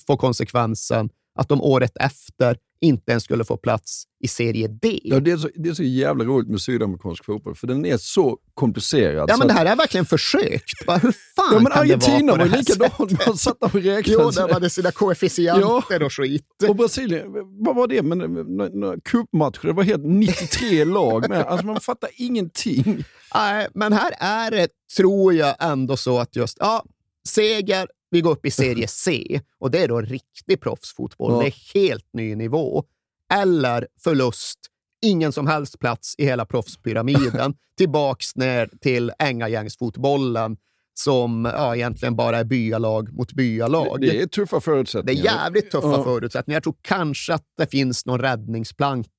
[0.06, 1.10] få konsekvensen
[1.40, 5.00] att de året efter inte ens skulle få plats i serie D.
[5.02, 7.96] Ja, det, är så, det är så jävla roligt med sydamerikansk fotboll, för den är
[7.96, 9.30] så komplicerad.
[9.30, 10.86] Ja, men det här är verkligen försökt.
[10.86, 13.10] Bara, hur fan ja, men kan Argentina det vara på det här likadant.
[13.10, 13.26] sättet?
[13.26, 14.22] Man satt och räknade.
[14.22, 16.46] Jo, där var det sina koefficienter och skit.
[16.68, 17.26] Och Brasilien,
[17.64, 18.02] vad var det?
[18.02, 21.46] Men, cupmatcher, det var helt 93 lag med.
[21.46, 23.04] Alltså man fattar ingenting.
[23.34, 26.84] Nej, men här är det, tror jag, ändå så att just, ja,
[27.28, 31.32] seger, vi går upp i serie C och det är då riktig proffsfotboll.
[31.32, 31.38] Ja.
[31.40, 32.84] Det är helt ny nivå.
[33.32, 34.58] Eller förlust,
[35.02, 37.54] ingen som helst plats i hela proffspyramiden.
[37.76, 40.56] Tillbaks ner till ängagängsfotbollen
[40.94, 44.00] som ja, egentligen bara är byalag mot byalag.
[44.00, 45.20] Det är tuffa Det förutsättningar.
[45.20, 46.04] är jävligt tuffa Ja.
[46.04, 46.56] förutsättningar.
[46.56, 49.10] Jag tror kanske att det finns någon räddningsplanka.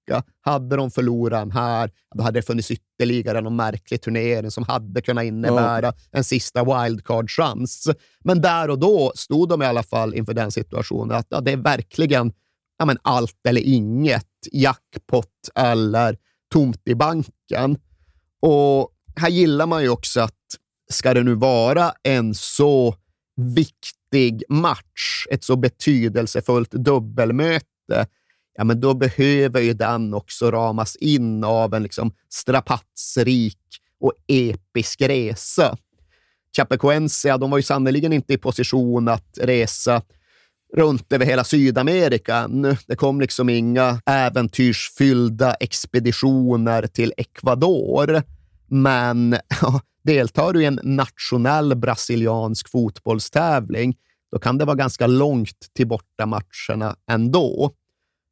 [0.41, 5.23] Hade de förlorat här, då hade det funnits ytterligare någon märklig turnering som hade kunnat
[5.23, 7.89] innebära en sista wildcard-chans.
[8.23, 11.51] Men där och då stod de i alla fall inför den situationen att ja, det
[11.51, 12.33] är verkligen
[12.77, 16.17] ja, men allt eller inget, jackpot eller
[16.53, 17.77] tomt i banken.
[18.41, 20.35] Och här gillar man ju också att
[20.91, 22.95] ska det nu vara en så
[23.55, 28.07] viktig match, ett så betydelsefullt dubbelmöte,
[28.57, 33.57] ja, men då behöver ju den också ramas in av en liksom strapatsrik
[33.99, 35.77] och episk resa.
[36.57, 40.01] Chapecoense, de var ju sannerligen inte i position att resa
[40.73, 42.77] runt över hela Sydamerika ännu.
[42.87, 48.23] Det kom liksom inga äventyrsfyllda expeditioner till Ecuador.
[48.71, 49.31] Men
[49.61, 53.97] ja, deltar du i en nationell brasiliansk fotbollstävling,
[54.31, 57.71] då kan det vara ganska långt till bortamatcherna ändå.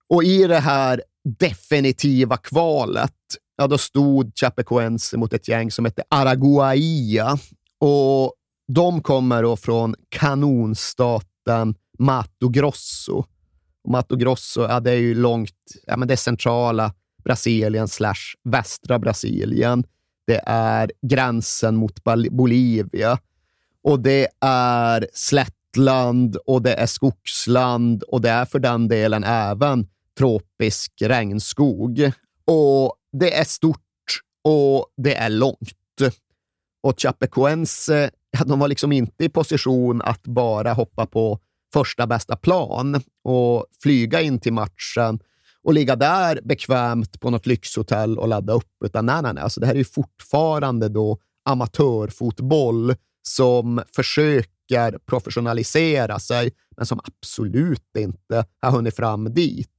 [0.09, 1.03] Och i det här
[1.39, 3.13] definitiva kvalet,
[3.57, 7.37] ja, då stod Chapecoense mot ett gäng som hette Araguaia.
[7.79, 8.33] Och
[8.67, 13.25] de kommer då från kanonstaten Mato Grosso.
[13.83, 15.55] Och Mato Grosso, ja, det är ju långt,
[15.87, 19.83] ja, men det är centrala Brasilien slash västra Brasilien.
[20.29, 23.19] Det är gränsen mot Bolivia
[23.83, 29.87] och det är slättland och det är skogsland och det är för den delen även
[30.17, 32.11] tropisk regnskog.
[32.45, 36.01] Och det är stort och det är långt.
[36.83, 38.11] Och Chapecoense,
[38.45, 41.39] de var liksom inte i position att bara hoppa på
[41.73, 45.19] första bästa plan och flyga in till matchen
[45.63, 48.83] och ligga där bekvämt på något lyxhotell och ladda upp.
[48.85, 49.43] Utan nej, nej, nej.
[49.43, 51.17] Alltså, det här är ju fortfarande då
[51.49, 59.69] amatörfotboll som försöker professionalisera sig, men som absolut inte har hunnit fram dit.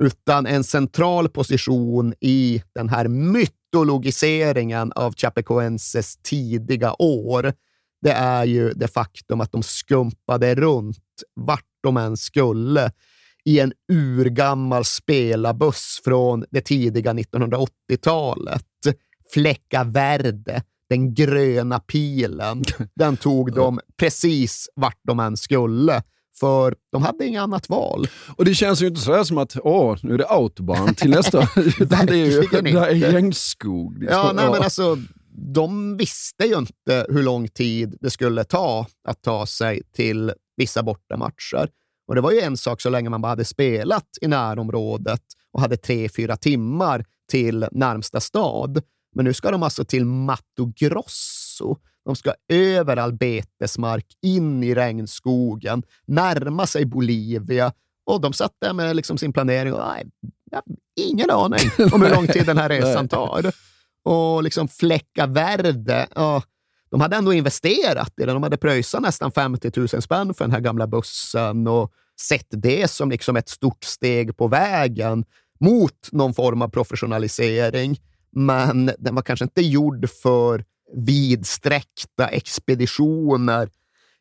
[0.00, 7.52] Utan en central position i den här mytologiseringen av Chapecoenses tidiga år,
[8.02, 12.92] det är ju det faktum att de skumpade runt vart de än skulle
[13.50, 18.64] i en urgammal spelarbuss från det tidiga 1980-talet.
[19.34, 26.02] Fläcka Verde, den gröna pilen, den tog de precis vart de än skulle.
[26.40, 28.06] För de hade inget annat val.
[28.36, 31.38] Och det känns ju inte sådär som att åh, nu är det autobahn till nästa.
[31.80, 33.98] Utan det är ju det är regnskog.
[33.98, 34.18] liksom.
[34.18, 34.96] Ja, nej, men alltså,
[35.54, 40.82] de visste ju inte hur lång tid det skulle ta att ta sig till vissa
[40.82, 41.68] bortamatcher.
[42.10, 45.60] Och det var ju en sak så länge man bara hade spelat i närområdet och
[45.60, 48.82] hade tre, fyra timmar till närmsta stad.
[49.14, 51.76] Men nu ska de alltså till Mato Grosso.
[52.04, 57.72] De ska över all betesmark, in i regnskogen, närma sig Bolivia
[58.06, 60.04] och de satt där med liksom sin planering och nej,
[60.96, 63.52] ingen aning om hur lång tid den här resan tar.
[64.04, 66.42] Och liksom Fläcka Verde, ja,
[66.90, 68.34] de hade ändå investerat i den.
[68.34, 72.90] De hade pröjsat nästan 50 000 spänn för den här gamla bussen och sett det
[72.90, 75.24] som liksom ett stort steg på vägen
[75.60, 78.00] mot någon form av professionalisering.
[78.32, 80.64] Men den var kanske inte gjord för
[80.96, 83.68] vidsträckta expeditioner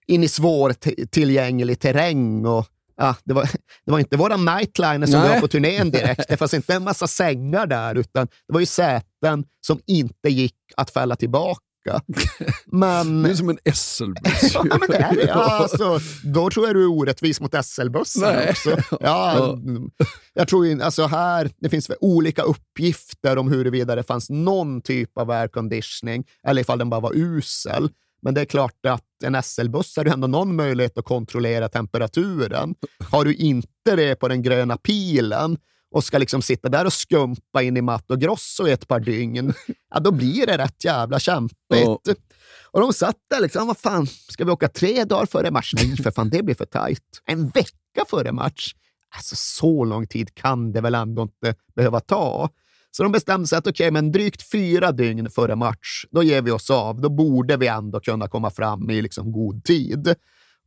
[0.07, 2.45] in i svårtillgänglig terräng.
[2.45, 2.65] Och,
[2.97, 3.43] ja, det, var,
[3.85, 5.29] det var inte våra nightliner som Nej.
[5.29, 6.27] var på turnén direkt.
[6.29, 10.55] Det fanns inte en massa sängar där, utan det var ju säten som inte gick
[10.77, 11.61] att fälla tillbaka.
[12.65, 14.53] Men, Det är som en SL-buss.
[14.53, 15.33] ja, men det är det.
[15.59, 18.77] Alltså, då tror jag du är orättvis mot SL-bussen också.
[18.99, 19.57] Ja,
[20.33, 25.17] jag tror ju, alltså här, det finns olika uppgifter om huruvida det fanns någon typ
[25.17, 27.89] av airconditioning eller ifall den bara var usel.
[28.21, 32.75] Men det är klart att en SL-buss har du ändå någon möjlighet att kontrollera temperaturen.
[33.11, 35.57] Har du inte det på den gröna pilen
[35.91, 39.53] och ska liksom sitta där och skumpa in i Mato Grosso i ett par dygn,
[39.93, 41.57] ja, då blir det rätt jävla kämpigt.
[41.69, 41.99] Ja.
[42.71, 45.73] Och de satt där liksom, vad fan, ska vi åka tre dagar före match?
[45.75, 47.21] Nej, för fan, det blir för tajt.
[47.25, 48.73] En vecka före match?
[49.15, 52.49] Alltså, så lång tid kan det väl ändå inte behöva ta.
[52.91, 56.51] Så de bestämde sig att okej, men drygt fyra dygn före match, då ger vi
[56.51, 57.01] oss av.
[57.01, 60.15] Då borde vi ändå kunna komma fram i liksom god tid.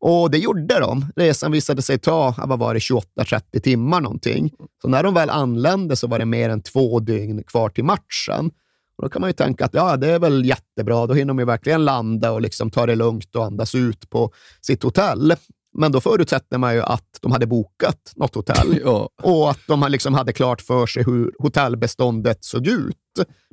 [0.05, 1.07] Och det gjorde de.
[1.17, 4.53] Resan visade sig ta, vad var det, 28-30 timmar någonting.
[4.83, 8.51] Så när de väl anlände så var det mer än två dygn kvar till matchen.
[8.97, 11.07] Och då kan man ju tänka att ja, det är väl jättebra.
[11.07, 14.33] Då hinner de ju verkligen landa och liksom ta det lugnt och andas ut på
[14.61, 15.35] sitt hotell.
[15.79, 19.09] Men då förutsätter man ju att de hade bokat något hotell Ja.
[19.23, 22.97] och att de liksom hade klart för sig hur hotellbeståndet såg ut.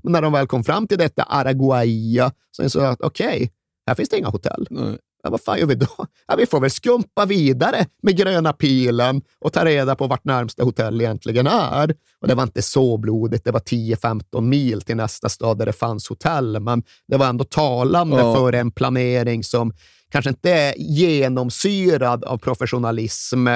[0.03, 3.51] Men när de väl kom fram till detta Araguaia så insåg jag att okej,
[3.88, 4.67] här finns det inga hotell.
[4.69, 4.97] Nej.
[5.23, 5.88] Ja, vad fan gör vi då?
[6.27, 10.63] Ja, vi får väl skumpa vidare med gröna pilen och ta reda på vart närmsta
[10.63, 11.95] hotell egentligen är.
[12.21, 13.43] Och det var inte så blodigt.
[13.43, 17.43] Det var 10-15 mil till nästa stad där det fanns hotell, men det var ändå
[17.43, 18.36] talande Ja.
[18.36, 19.73] för en planering som
[20.12, 23.47] kanske inte är genomsyrad av professionalism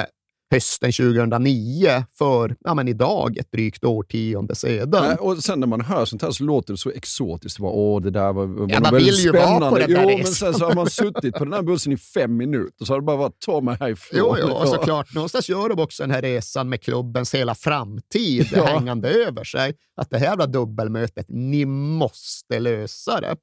[0.54, 4.90] hösten 2009 för ja, men idag, ett drygt årtionde sedan.
[5.08, 7.60] Nej, och sen när man hör sånt här så låter det så exotiskt.
[7.60, 9.70] Var, Åh, det där var, var Ja, man vill ju vara spännande.
[9.70, 11.96] på den där jo, men sen så har man suttit på den här bussen i
[11.96, 14.18] fem minuter, så har det bara varit ta mig härifrån.
[14.18, 14.70] Jo, jo, och Ja.
[14.70, 15.14] såklart.
[15.14, 18.64] Någonstans gör de också den här resan med klubbens hela framtid Ja.
[18.66, 19.74] hängande över sig.
[19.96, 23.36] Att det här jävla dubbelmötet, ni måste lösa det.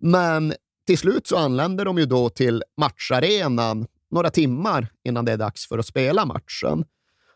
[0.00, 0.54] Men
[0.86, 5.68] till slut så anländer de ju då till matcharenan några timmar innan det är dags
[5.68, 6.84] för att spela matchen.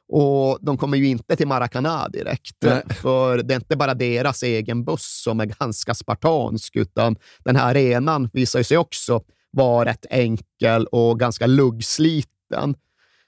[0.08, 2.82] Och de kommer ju inte till Maracana direkt, Nej.
[3.02, 7.70] för det är inte bara deras egen buss som är ganska spartansk, utan den här
[7.70, 12.74] arenan visar sig också vara rätt enkel och ganska luggsliten.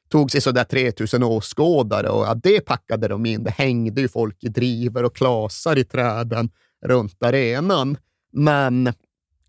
[0.09, 3.45] Tog sig sådär 3000 åskådare och ja, det packade de in.
[3.45, 6.51] Det hängde ju folk i driver och klasar i träden
[6.87, 7.97] runt arenan.
[8.33, 8.93] Men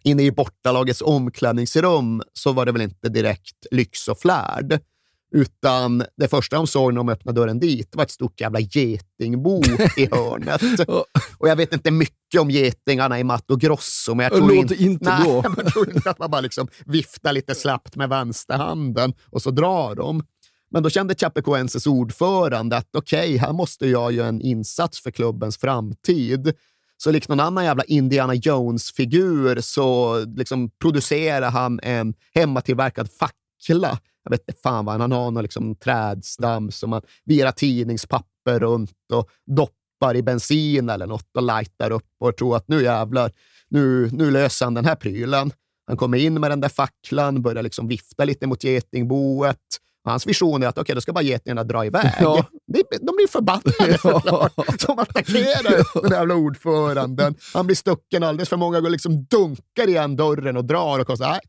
[0.06, 4.80] inne i bortalagets omklädningsrum så var det väl inte direkt lyx och flärd.
[5.36, 9.62] Utan det första de såg när de öppnade dörren dit var ett stort jävla getingbo
[9.98, 10.90] i hörnet.
[11.38, 15.18] Och jag vet inte mycket om getingarna i Mato Grosso, men jag tror låter inte
[15.20, 19.52] nej, jag tror inte att man bara liksom viftar lite slappt med vänsterhanden och så
[19.52, 20.24] drar de.
[20.72, 25.58] Men då kände Chapecoenses ordförande att okej, här måste jag göra en insats för klubbens
[25.58, 26.54] framtid.
[26.98, 34.00] Så likt någon annan jävla Indiana Jones-figur så liksom producerar han en hemmatillverkad fackla.
[34.24, 38.92] Jag vet inte fan vad han, har, någon liksom trädstam som man virar tidningspapper runt
[39.14, 43.32] och doppar i bensin eller något och lightar upp och tror att nu jävlar,
[43.70, 45.52] nu, nu löser han den här prylen.
[45.88, 49.60] Han kommer in med den där facklan, börjar liksom vifta lite mot getingboet.
[50.04, 52.12] Hans vision är att okay, då ska bara getingarna dra iväg.
[52.20, 52.46] Ja.
[53.02, 54.54] De, blir förbannade såklart.
[54.88, 57.36] De attackerar den jävla ordföranden.
[57.54, 61.30] Han blir stucken alldeles för många gånger, liksom dunkar igen dörren och drar och kostar.
[61.30, 61.40] Nej,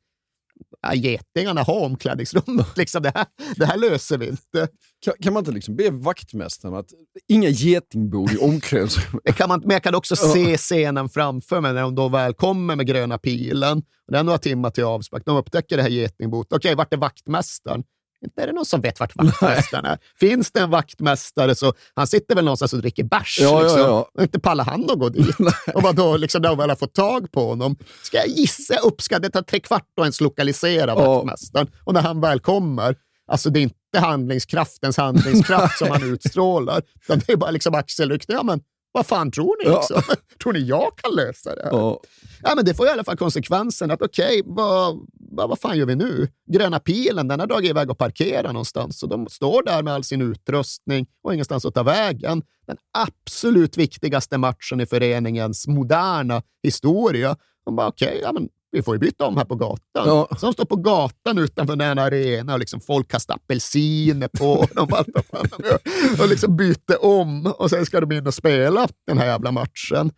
[0.86, 2.64] nej, getingarna har omklädningsrum.
[2.76, 4.68] Liksom det, här, det här löser vi inte.
[5.04, 6.86] Kan, kan man inte liksom be vaktmästaren att
[7.28, 9.36] inga getingbord i omklädningsrummet?
[9.36, 12.76] Kan man, men jag kan också se scenen framför mig när de då väl kommer
[12.76, 13.82] med gröna pilen.
[14.08, 15.22] Det är några timmar till avspark.
[15.26, 16.52] De upptäcker det här getingboet.
[16.52, 17.84] Okej, vart är vaktmästaren?
[18.24, 19.98] Inte är det någon som vet vart vaktmästaren är.
[20.20, 23.38] Finns det en vaktmästare så han sitter väl någonstans och dricker bärs.
[23.40, 23.80] Ja, ja, liksom.
[23.80, 24.10] ja.
[24.14, 25.36] Och inte pallar han att gå dit.
[25.74, 27.76] och vadå, liksom, när de väl har fått tag på honom.
[28.02, 31.14] Ska jag gissa, jag uppskattar det tar tre kvart att ens lokalisera Ja.
[31.14, 31.66] vaktmästaren.
[31.84, 32.96] Och när han väl kommer,
[33.32, 36.82] alltså det är inte handlingskraftens handlingskraft som han utstrålar.
[37.04, 38.36] Utan det är bara liksom axelryckning.
[38.36, 38.60] Ja, men
[38.96, 39.70] vad fan tror ni?
[39.70, 39.76] Ja.
[39.76, 40.16] Liksom?
[40.42, 41.70] tror ni jag kan lösa det här?
[41.70, 42.00] Ja.
[42.42, 45.86] Ja, men det får i alla fall konsekvensen att okej, vad, vad, vad fan gör
[45.86, 46.28] vi nu?
[46.52, 48.98] Gröna pilen, den har dragit iväg och parkerat någonstans.
[48.98, 52.42] Så de står där med all sin utrustning och ingenstans att ta vägen.
[52.66, 57.36] Den absolut viktigaste matchen i föreningens moderna historia.
[57.64, 60.08] De bara okej, ja, men vi får ju byta om här på gatan.
[60.08, 60.28] Ja.
[60.38, 64.66] Så de står på gatan utanför den här arenan och liksom folk kastar apelsiner på
[64.74, 69.26] dem och, och liksom byter om och sen ska de in och spela den här
[69.26, 70.10] jävla matchen.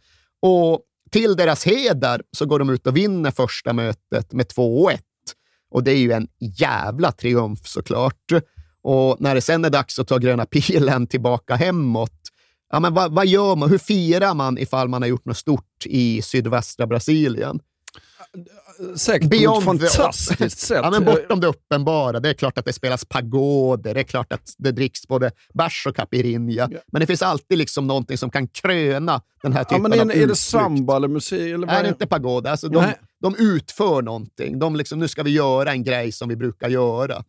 [0.42, 0.80] Och
[1.10, 4.98] till deras heder så går de ut och vinner första mötet med 2-1.
[5.70, 8.32] Och det är ju en jävla triumf såklart.
[8.82, 12.20] Och när det sen är dags att ta gröna pilen tillbaka hemåt,
[12.72, 13.70] ja, men vad, vad gör man?
[13.70, 17.60] Hur firar man ifall man har gjort något stort i sydvästra Brasilien?
[18.96, 20.80] Säkert Beyond på ett fantastiskt sätt.
[20.82, 22.20] Ja, men bortom det uppenbara.
[22.20, 25.86] Det är klart att det spelas pagoder, det är klart att det dricks både bärs
[25.86, 26.70] och caipirinha.
[26.92, 30.02] Men det finns alltid liksom någonting som kan kröna den här ja, typen men är,
[30.02, 31.40] av är det samba eller musik?
[31.40, 32.50] Eller vad Nej, är inte pagoda.
[32.50, 32.98] Alltså, de, Nej.
[33.20, 34.58] de utför någonting.
[34.58, 37.24] De liksom, nu ska vi göra en grej som vi brukar göra.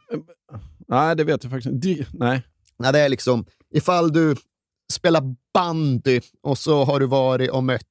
[0.88, 2.06] Nej, det vet jag faktiskt inte.
[2.12, 2.44] Nej.
[2.80, 4.36] Nej, det är liksom, ifall du
[4.94, 5.24] spelar
[5.54, 7.84] bandy och så har du varit och mött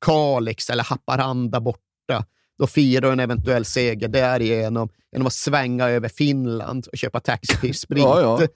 [0.00, 2.24] Kalix eller Haparanda borta,
[2.58, 7.98] då firar du en eventuell seger därigenom genom att svänga över Finland och köpa taxfree-sprit.
[8.04, 8.46] Ja, ja.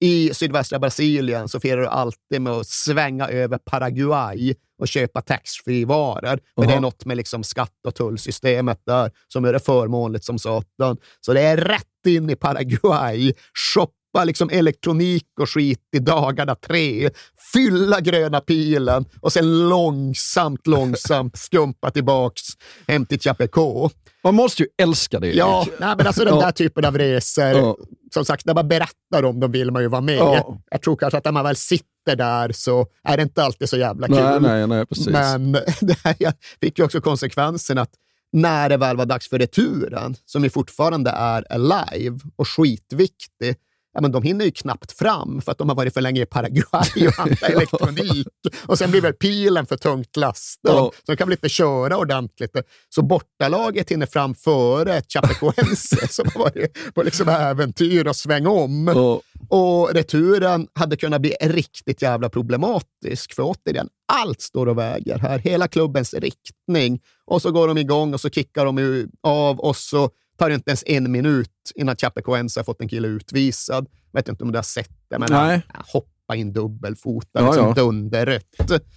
[0.00, 6.40] I sydvästra Brasilien så firar du alltid med att svänga över Paraguay och köpa taxfree-varor.
[6.54, 10.38] För det är något med liksom skatt och tullsystemet där som gör det förmånligt som
[10.38, 10.96] satan.
[11.20, 13.32] Så det är rätt in i Paraguay,
[13.74, 13.92] shoppa
[14.24, 17.10] liksom elektronik och skit i dagarna tre,
[17.52, 22.42] fylla gröna pilen och sen långsamt, långsamt skumpa tillbaks
[22.86, 23.90] hem till Chapecó.
[24.24, 25.32] Man måste ju älska det.
[25.32, 27.76] Ja, nej, men alltså den där typen av resor,
[28.14, 30.18] som sagt, när man berättar om dem vill man ju vara med.
[30.18, 30.60] Ja.
[30.70, 33.76] Jag tror kanske att när man väl sitter där så är det inte alltid så
[33.76, 34.16] jävla kul.
[34.16, 35.08] Nej, nej, nej, precis.
[35.08, 37.90] Men det här fick ju också konsekvensen att
[38.32, 43.56] när det väl var dags för returen, som ju fortfarande är alive och skitviktig,
[43.98, 46.26] ja, men de hinner ju knappt fram för att de har varit för länge i
[46.26, 48.26] Paraguay och handlat elektronik.
[48.66, 50.90] Och sen blir väl pilen för tungt lastad, Ja.
[51.06, 52.56] så de kan väl inte köra ordentligt.
[52.88, 58.92] Så bortalaget hinner fram före Chapecoense som har varit på liksom äventyr och sväng om.
[58.94, 59.20] Ja.
[59.48, 65.38] Och returen hade kunnat bli riktigt jävla problematisk, för återigen, allt står och väger här.
[65.38, 67.00] Hela klubbens riktning.
[67.26, 70.70] Och så går de igång och så kickar de av och så tar det inte
[70.70, 73.86] ens en minut innan Chapecoense har fått en kille utvisad.
[74.12, 75.62] vet inte om du har sett det, men Nej.
[75.68, 77.74] han hoppa in dubbelfota, Ja, liksom ja.
[77.74, 78.44] dunderrött.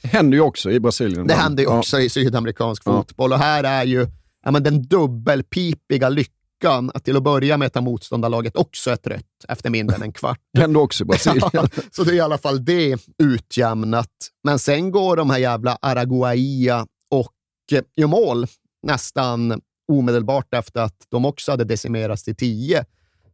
[0.03, 1.27] händer ju också i Brasilien.
[1.27, 1.79] Det händer ju Ja.
[1.79, 2.91] också i sydamerikansk Ja.
[2.91, 4.07] fotboll och här är ju
[4.43, 9.45] ja, men den dubbelpipiga lyckan att till att börja med ta motståndarlaget också ett rött
[9.47, 10.39] efter mindre än en kvart.
[10.53, 11.49] Det händer också i Brasilien.
[11.53, 14.09] Ja, så det är i alla fall det utjämnat.
[14.43, 17.33] Men sen går de här jävla Araguaia och
[17.71, 18.47] eh, gör mål
[18.87, 19.61] nästan
[19.91, 22.85] omedelbart efter att de också hade decimerats till 10.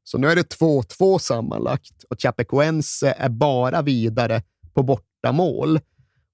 [0.03, 4.41] Så nu är det 2-2 sammanlagt och Chapecoense är bara vidare
[4.73, 5.79] på bortamål.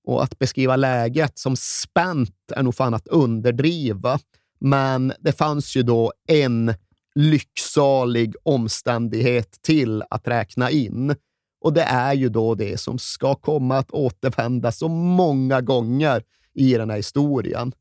[0.05, 4.19] Och att beskriva läget som spänt är nog fan att underdriva.
[4.59, 6.73] Men det fanns ju då en
[7.15, 11.15] lycksalig omständighet till att räkna in.
[11.61, 16.73] Och det är ju då det som ska komma att återvända så många gånger i
[16.73, 17.73] den här historien.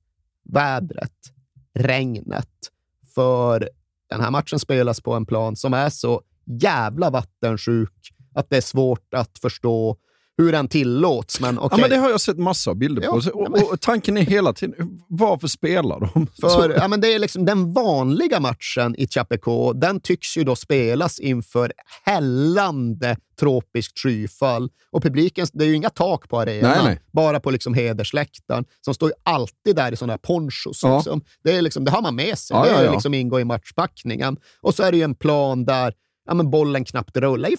[0.45, 1.12] Vädret,
[1.75, 2.49] regnet.
[3.14, 3.68] För
[4.11, 8.61] den här matchen spelas på en plan som är så jävla vattensjuk att det är
[8.61, 9.97] svårt att förstå
[10.43, 11.40] hur den tillåts.
[11.40, 11.68] Men okej.
[11.70, 13.16] Ja, men det har jag sett massor av bilder på.
[13.18, 16.26] Ja, ja, Och, men- och tanken är hela tiden, varför spelar de?
[16.40, 20.57] För ja, men det är liksom den vanliga matchen i Chapecó, den tycks ju då
[20.57, 21.72] spelas inför
[22.05, 24.70] hällande tropiskt skyfall.
[24.90, 27.01] Och publiken, det är ju inga tak på arenan, Nej, nej.
[27.12, 28.64] bara på liksom hedersläktaren.
[28.80, 30.80] Som står ju alltid där i sådana här ponchos.
[30.82, 30.97] Ja.
[30.97, 31.20] Liksom.
[31.45, 32.57] Det, är liksom, det har man med sig.
[32.64, 34.36] Det är liksom ingår i matchpackningen.
[34.61, 35.95] Och så är det ju en plan där
[36.27, 37.51] ja, men bollen knappt rullar.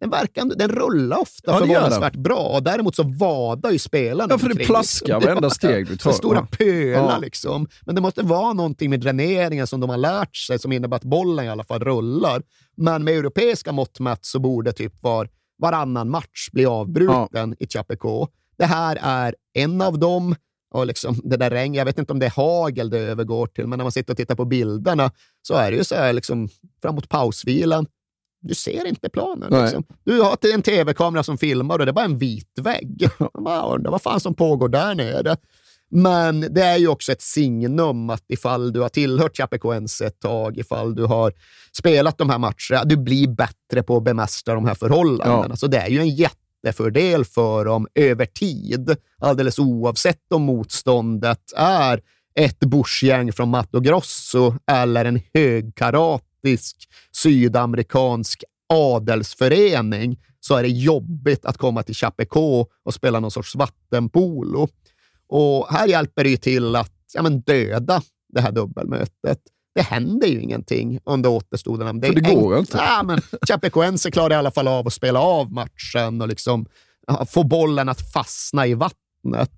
[0.00, 2.60] Den, verkar, den rullar ofta Ja, förvånansvärt bra.
[2.60, 6.12] Däremot så vadar ju spelarna Ja, för det plaskar varenda steg du tar.
[6.12, 6.56] Stora Ja.
[6.58, 7.18] pölar Ja.
[7.18, 7.68] liksom.
[7.82, 11.04] Men det måste vara någonting med dräneringen som de har lärt sig som innebär att
[11.04, 12.42] bollen i alla fall rullar.
[12.76, 18.28] Men med europeiska mått mätt så borde typ var, varannan match bli avbruten i Chapecó.
[18.58, 20.34] Det här är en av dem.
[20.70, 23.66] Och liksom det där regn, jag vet inte om det är hagel det övergår till,
[23.66, 25.10] men när man sitter och tittar på bilderna
[25.42, 26.48] så är det ju så här liksom,
[26.82, 27.86] framåt pausvilan.
[28.44, 29.62] Du ser inte planen.
[29.62, 29.84] Liksom.
[30.04, 33.08] Du har till en tv-kamera som filmar och det är bara en vit vägg.
[33.38, 35.36] Man undrar vad fan som pågår där nere.
[35.90, 40.58] Men det är ju också ett signum att ifall du har tillhört Chapecoense ett tag,
[40.58, 41.32] ifall du har
[41.72, 45.46] spelat de här matcherna, du blir bättre på att bemästra de här förhållandena.
[45.48, 45.56] Ja.
[45.56, 52.00] Så det är ju en jättefördel för dem över tid, alldeles oavsett om motståndet är
[52.34, 55.20] ett bushgäng från Mato Grosso eller en
[56.44, 63.54] högkaratisk sydamerikansk adelsförening så är det jobbigt att komma till Chapecó och spela någon sorts
[63.54, 64.68] vattenpolo.
[65.28, 69.38] Och här hjälper det ju till att ja, men döda det här dubbelmötet.
[69.74, 72.00] Det händer ju ingenting under återstoden.
[72.00, 72.76] Det, För det går inte.
[72.76, 76.66] Ja, men Chapecoense klarar i alla fall av att spela av matchen och liksom
[77.26, 79.50] få bollen att fastna i vattnet.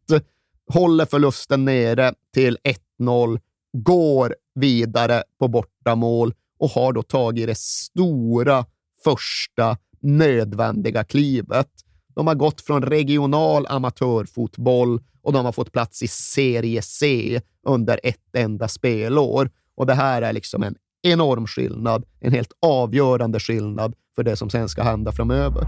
[0.73, 2.59] Håller förlusten nere till
[3.01, 3.41] 1-0,
[3.73, 8.65] går vidare på bortamål och har då tagit det stora
[9.05, 11.69] första nödvändiga klivet.
[12.15, 18.01] De har gått från regional amatörfotboll och de har fått plats i Serie C under
[18.03, 19.51] ett enda spelår.
[19.77, 24.51] Och det här är liksom en enorm skillnad, en helt avgörande skillnad för det som
[24.51, 25.67] sen ska hända framöver.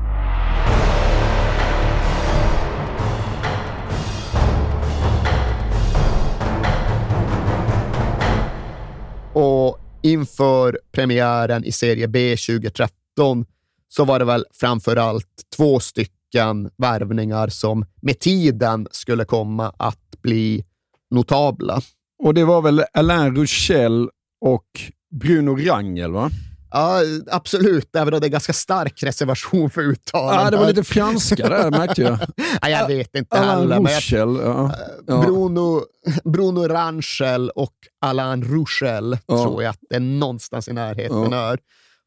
[9.32, 13.44] Och inför premiären i Serie B 2013
[13.88, 20.22] så var det väl framför allt två stycken värvningar som med tiden skulle komma att
[20.22, 20.64] bli
[21.11, 21.80] notabla.
[22.22, 24.09] Och det var väl Alain Rouchel
[24.40, 24.66] och
[25.11, 26.30] Bruno Rangel, va?
[26.71, 27.01] Ja,
[27.31, 27.97] absolut.
[27.97, 30.41] Även om det är ganska stark reservation för uttalet.
[30.41, 32.19] Ja, det var lite franska där, märkte jag.
[32.62, 33.95] ja, jag vet inte Alain heller.
[33.95, 34.75] Rouchel, ja.
[35.07, 35.21] ja.
[35.21, 35.83] Bruno,
[36.25, 39.45] Bruno Rangel och Alain Rouchel ja.
[39.45, 41.53] tror jag att det är någonstans i närheten ja.
[41.53, 41.59] är.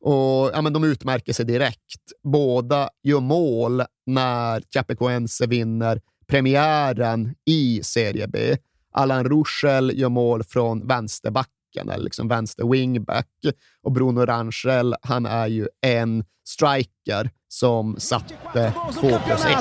[0.04, 2.12] Och, ja, men de utmärker sig direkt.
[2.24, 8.58] Båda gör mål när Chapecoense vinner premiären i Serie B.
[8.94, 13.28] Alain Rouchel gör mål från vänsterbacken, eller liksom vänster wingback.
[13.84, 19.56] Och Bruno Rangel, han är ju en striker som satte 2 plus 1.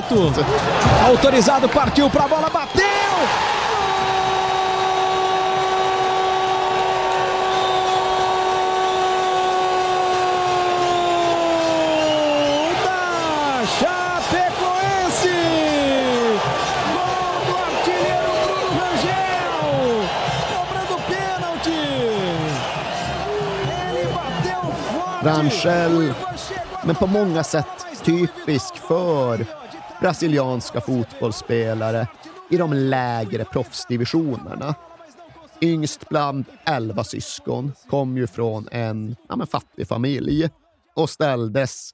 [1.07, 3.51] Autorizado, partiu pra bola, bateu!
[25.23, 26.13] Rangel,
[26.85, 29.45] men på många sätt typisk för
[30.01, 32.07] brasilianska fotbollsspelare
[32.49, 34.75] i de lägre proffsdivisionerna.
[35.61, 40.49] Yngst bland elva syskon, kom ju från en ja, men fattig familj
[40.95, 41.91] och ställdes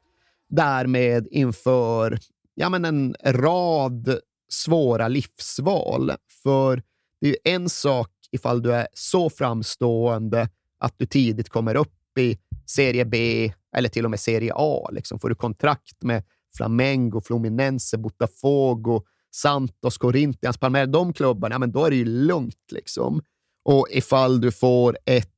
[0.50, 2.20] därmed inför
[2.56, 4.20] ja, men en rad
[4.50, 6.12] svåra livsval.
[6.44, 6.82] För
[7.22, 10.50] det är ju en sak ifall du är så framstående
[10.80, 14.90] att du tidigt kommer upp i Serie B eller till och med Serie A.
[14.92, 15.20] Liksom.
[15.20, 16.24] Får du kontrakt med
[16.58, 19.02] Flamengo, Fluminense, Botafogo,
[19.32, 22.72] Santos, Corinthians, Palmeiras, de klubbarna, ja, men då är det ju lugnt.
[22.72, 23.22] Liksom.
[23.64, 25.32] Och ifall du får ett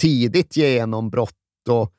[0.00, 1.92] tidigt genombrott och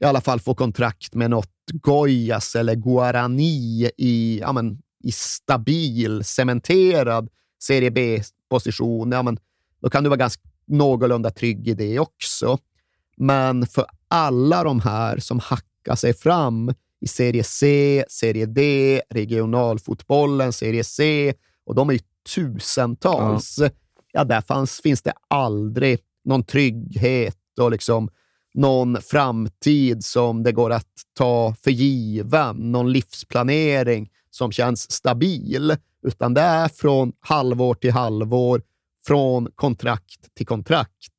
[0.00, 6.24] i alla fall får kontrakt med något Goyas eller Guarani i, ja, men, i stabil,
[6.24, 7.28] cementerad
[7.62, 9.34] Serie B-position, ja,
[9.80, 12.58] då kan du vara ganska någorlunda trygg i det också.
[13.18, 20.52] Men för alla de här som hackar sig fram i Serie C, Serie D, regionalfotbollen,
[20.52, 21.34] Serie C,
[21.66, 22.00] och de är ju
[22.34, 23.58] tusentals.
[23.58, 23.68] Ja,
[24.12, 28.08] ja där fanns, finns det aldrig någon trygghet och liksom
[28.54, 36.34] någon framtid som det går att ta för given, någon livsplanering som känns stabil, utan
[36.34, 38.62] det är från halvår till halvår,
[39.06, 41.12] från kontrakt till kontrakt.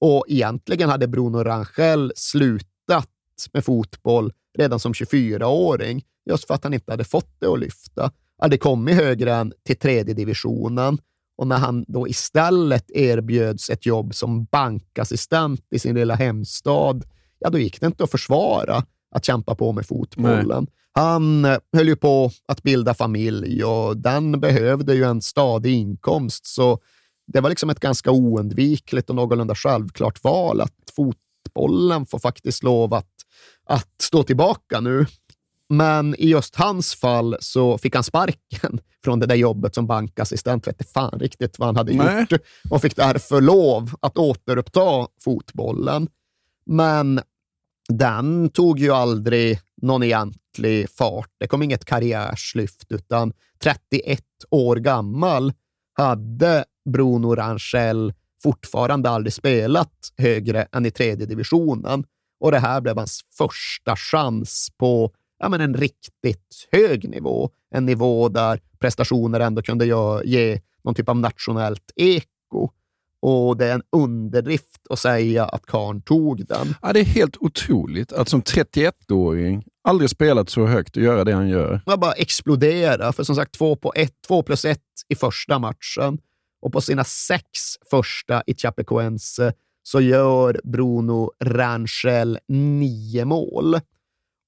[0.00, 3.08] Och egentligen hade Bruno Rangel slutat
[3.52, 8.10] med fotboll redan som 24-åring, just för att han inte hade fått det att lyfta.
[8.38, 10.98] Hade kommit högre än till tredje divisionen
[11.36, 17.04] och när han då istället erbjöds ett jobb som bankassistent i sin lilla hemstad,
[17.38, 20.66] ja, då gick det inte att försvara att kämpa på med fotbollen.
[20.68, 20.72] Nej.
[20.92, 26.46] Han eh, höll ju på att bilda familj och den behövde ju en stadig inkomst,
[26.46, 26.78] så
[27.26, 32.94] det var liksom ett ganska oundvikligt och någorlunda självklart val att fotbollen får faktiskt lov
[32.94, 33.14] att,
[33.64, 35.06] att stå tillbaka nu.
[35.68, 40.66] Men i just hans fall så fick han sparken från det där jobbet som bankassistent.
[40.66, 42.26] Vet fan riktigt vad han hade Nej.
[42.30, 46.08] gjort och fick därför lov att återuppta fotbollen.
[46.66, 47.20] Men
[47.88, 51.30] den tog ju aldrig någon egentlig fart.
[51.38, 55.52] Det kom inget karriärslyft, utan 31 år gammal
[55.92, 58.12] hade Bruno Rangel
[58.42, 62.04] fortfarande aldrig spelat högre än i tredje divisionen
[62.40, 67.50] och det här blev hans första chans på ja, men en riktigt hög nivå.
[67.70, 69.86] En nivå där prestationer ändå kunde
[70.24, 72.70] ge någon typ av nationellt eko.
[73.22, 76.74] Och det är en underdrift att säga att Karn tog den.
[76.82, 81.32] Ja, det är helt otroligt att som 31-åring aldrig spelat så högt och göra det
[81.32, 81.80] han gör.
[81.86, 86.18] Man bara explodera, för som sagt två, på ett, två plus ett i första matchen.
[86.66, 87.48] Och på sina sex
[87.90, 89.52] första i Chapecoense
[89.82, 93.80] så gör Bruno Rangel nio mål.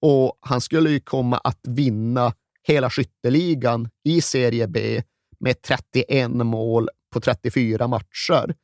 [0.02, 5.02] Och han skulle ju komma att vinna hela skytteligan i Serie B
[5.40, 8.54] med 31 mål på 34 matcher.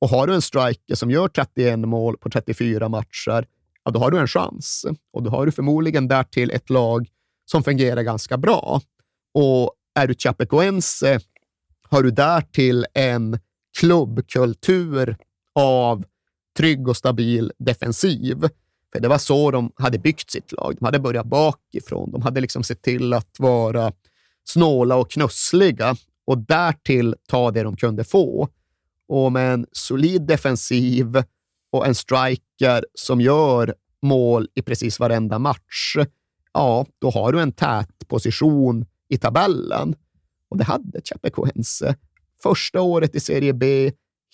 [0.00, 3.46] Och har du en striker som gör 31 mål på 34 matcher,
[3.84, 4.86] ja, då har du en chans.
[5.12, 7.08] Och då har du förmodligen därtill ett lag
[7.50, 8.80] som fungerar ganska bra.
[9.34, 11.20] Och är du Chapecoense
[11.92, 13.38] har du därtill en
[13.78, 15.16] klubbkultur
[15.54, 16.04] av
[16.56, 18.40] trygg och stabil defensiv.
[18.92, 20.76] För det var så de hade byggt sitt lag.
[20.78, 22.10] De hade börjat bakifrån.
[22.10, 23.92] De hade liksom sett till att vara
[24.44, 28.48] snåla och knussliga och därtill ta det de kunde få.
[29.08, 31.22] Och med en solid defensiv
[31.72, 35.96] och en striker som gör mål i precis varenda match,
[36.52, 39.94] ja, då har du en tät position i tabellen.
[40.52, 41.88] Och det hade Chapecoense.
[41.88, 41.94] Eh,
[42.42, 43.92] första året i Serie B,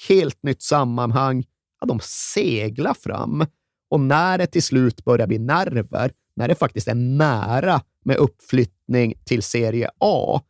[0.08, 1.44] helt nytt sammanhang.
[1.80, 3.46] Ja, de seglar fram.
[3.90, 9.14] Och när det till slut börjar bli nerver, när det faktiskt är nära med uppflyttning
[9.24, 10.40] till Serie A,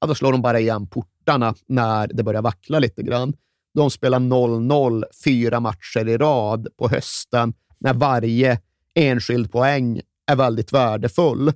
[0.00, 3.34] ja, då slår de bara igen portarna när det börjar vackla lite grann.
[3.74, 8.60] De spelar 0-0 fyra matcher i rad på hösten när varje
[8.94, 11.52] enskild poäng är väldigt värdefull.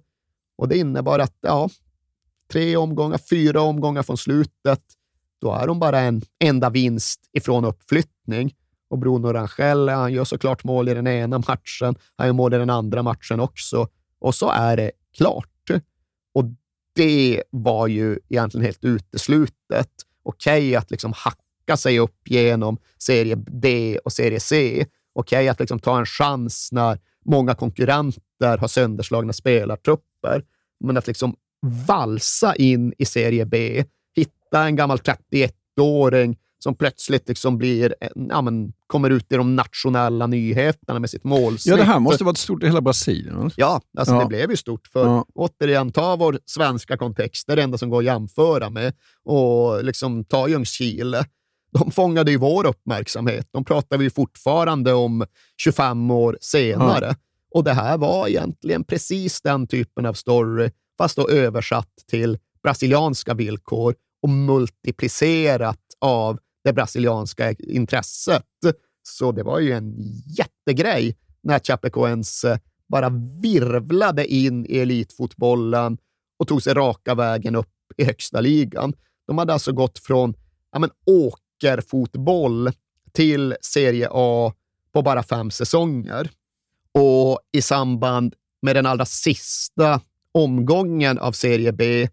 [0.58, 1.68] Och det innebar att ja,
[2.52, 4.82] tre omgångar, fyra omgångar från slutet,
[5.40, 8.54] då är de bara en enda vinst ifrån uppflyttning.
[8.88, 12.58] Och Bruno Rangel, han gör såklart mål i den ena matchen, han gör mål i
[12.58, 13.88] den andra matchen också.
[14.18, 15.70] Och så är det klart.
[16.34, 16.44] Och
[16.94, 19.90] det var ju egentligen helt uteslutet.
[20.22, 24.86] Okej okay, att liksom hacka sig upp genom serie D och serie C.
[25.12, 30.44] Okej okay, att liksom ta en chans när många konkurrenter har sönderslagna spelartrupper.
[30.80, 31.36] Men att liksom
[31.86, 33.84] valsa in i serie B,
[34.16, 40.26] hitta en gammal 31-åring som plötsligt liksom blir, ja, men, kommer ut i de nationella
[40.26, 41.70] nyheterna med sitt målsnitt.
[41.70, 43.50] Ja, det här måste varit stort i hela Brasilien.
[43.56, 44.20] Ja, alltså ja.
[44.20, 44.86] det blev ju stort.
[44.86, 45.26] För ja.
[45.34, 48.92] återigen, ta vår svenska kontext, det är det enda som går att jämföra med.
[49.24, 51.24] Och liksom ta Ljungskile.
[51.72, 53.48] De fångade ju vår uppmärksamhet.
[53.52, 55.24] De pratar vi fortfarande om
[55.56, 57.06] 25 år senare.
[57.06, 57.14] Ja.
[57.54, 63.34] Och det här var egentligen precis den typen av story, fast då översatt till brasilianska
[63.34, 68.44] villkor och multiplicerat av det brasilianska intresset.
[69.02, 69.94] Så det var ju en
[70.38, 73.08] jättegrej när Chapecoense eh, bara
[73.42, 75.98] virvlade in i elitfotbollen
[76.38, 78.92] och tog sig raka vägen upp i högsta ligan.
[79.26, 80.34] De hade alltså gått från
[80.72, 82.70] ja, men, åkerfotboll
[83.12, 84.52] till Serie A
[84.92, 86.30] på bara fem säsonger.
[86.92, 90.00] Och i samband med den allra sista
[90.36, 92.08] omgången av Serie B,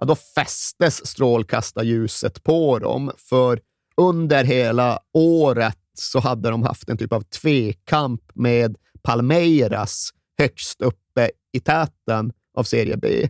[0.00, 3.10] ja, då fästes strålkastarljuset på dem.
[3.16, 3.60] För
[3.96, 11.30] under hela året så hade de haft en typ av tvekamp med Palmeiras högst uppe
[11.52, 13.28] i täten av Serie B.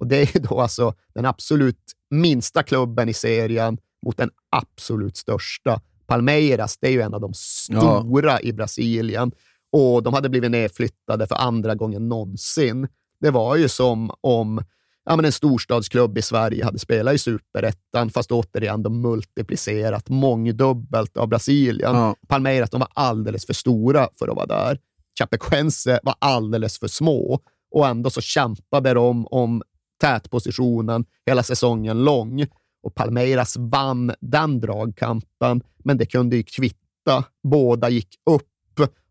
[0.00, 5.80] Och det är då alltså den absolut minsta klubben i serien mot den absolut största.
[6.06, 8.40] Palmeiras, det är ju en av de stora ja.
[8.40, 9.32] i Brasilien
[9.72, 12.88] och de hade blivit nedflyttade för andra gången någonsin.
[13.20, 14.64] Det var ju som om
[15.04, 21.16] ja, men en storstadsklubb i Sverige hade spelat i superettan, fast återigen de multiplicerat mångdubbelt
[21.16, 21.94] av Brasilien.
[21.94, 22.16] Ja.
[22.28, 24.78] Palmeiras de var alldeles för stora för att vara där.
[25.18, 27.40] Chapecoense var alldeles för små
[27.70, 29.62] och ändå så kämpade de om
[30.00, 32.46] tätpositionen hela säsongen lång.
[32.82, 37.24] Och Palmeiras vann den dragkampen, men det kunde ju kvitta.
[37.42, 38.48] Båda gick upp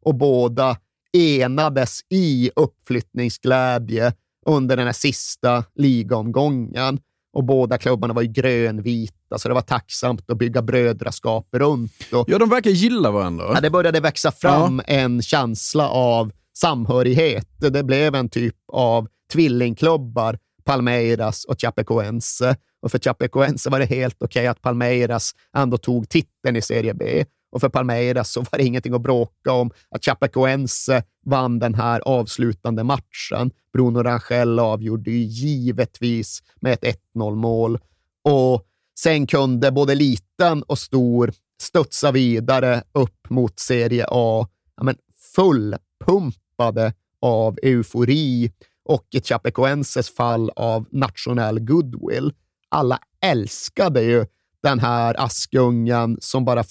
[0.02, 0.78] och båda
[1.14, 4.14] enades i uppflyttningsglädje
[4.46, 7.00] under den här sista ligaomgången.
[7.34, 11.94] Och båda klubbarna var ju grönvita, så det var tacksamt att bygga brödraskap runt.
[12.14, 13.46] Och, ja, de verkar gilla varandra.
[13.54, 14.94] Ja, det började växa fram ja.
[14.94, 17.48] en känsla av samhörighet.
[17.58, 22.56] Det blev en typ av tvillingklubbar, Palmeiras och Chapecoense.
[22.82, 26.94] Och för Chapecoense var det helt okej okay att Palmeiras ändå tog titeln i Serie
[26.94, 27.26] B.
[27.50, 32.02] Och för Palmeiras så var det ingenting att bråka om att Chapecoense vann den här
[32.06, 33.52] avslutande matchen.
[33.74, 37.80] Bruno Rangel avgjorde ju givetvis med ett 1-0 mål.
[38.24, 38.66] Och
[39.00, 44.96] sen kunde både liten och stor studsa vidare upp mot Serie A, ja, men
[45.36, 48.52] fullpumpade av eufori
[48.86, 52.34] och i Chapecoenses fall av nationell goodwill.
[52.70, 54.26] Alla älskade ju
[54.64, 56.64] den här Askungen som bara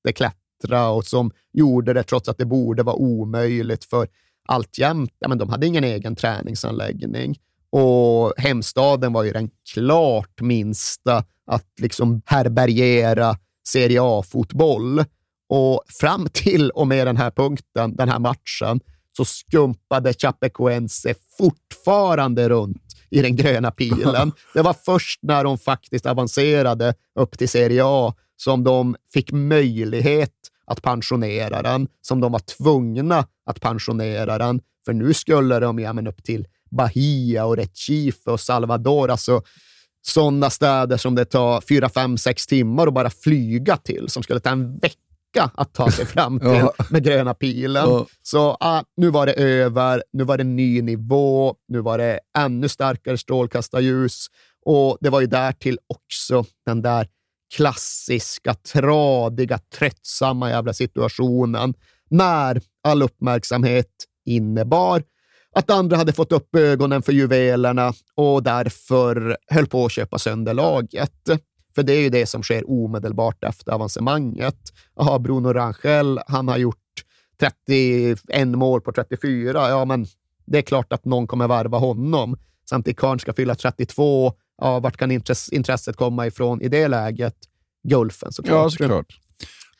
[0.00, 4.08] fortsatte klättra och som gjorde det trots att det borde vara omöjligt för
[4.48, 7.36] alltjämt, ja, men de hade ingen egen träningsanläggning.
[7.72, 13.36] Och hemstaden var ju den klart minsta att liksom härbärgera
[13.68, 15.04] Serie A-fotboll.
[15.48, 18.80] Och fram till och med den här punkten, den här matchen,
[19.16, 24.32] så skumpade Chapecoense fortfarande runt i den gröna pilen.
[24.54, 28.14] Det var först när de faktiskt avancerade upp till Serie A
[28.44, 30.32] som de fick möjlighet
[30.66, 34.60] att pensionera den, som de var tvungna att pensionera den.
[34.84, 39.42] För nu skulle de ja, men upp till Bahia och Recife och Salvador, alltså
[40.02, 44.40] sådana städer som det tar fyra, fem, sex timmar att bara flyga till, som skulle
[44.40, 46.74] ta en vecka att ta sig fram till Ja.
[46.90, 47.88] med gröna pilen.
[47.88, 48.06] Ja.
[48.22, 52.68] Så ah, nu var det över, nu var det ny nivå, nu var det ännu
[52.68, 54.26] starkare strålkastarljus
[54.64, 57.08] och det var ju därtill också den där
[57.56, 61.74] klassiska, tradiga, tröttsamma jävla situationen
[62.08, 63.90] när all uppmärksamhet
[64.24, 65.02] innebar
[65.52, 70.54] att andra hade fått upp ögonen för juvelerna och därför höll på att köpa sönder
[70.54, 71.30] laget.
[71.74, 74.58] För det är ju det som sker omedelbart efter avancemanget.
[74.96, 76.76] Aha, Bruno Rangel, han har gjort
[77.40, 79.68] 31 mål på 34.
[79.68, 80.06] Ja, men
[80.46, 82.36] det är klart att någon kommer värva honom.
[82.68, 84.32] Samtidigt Karn ska fylla 32.
[84.60, 87.34] Ja, vart kan intress- intresset komma ifrån i det läget?
[87.88, 88.54] Gulfen såklart.
[88.64, 89.18] Ja, såklart.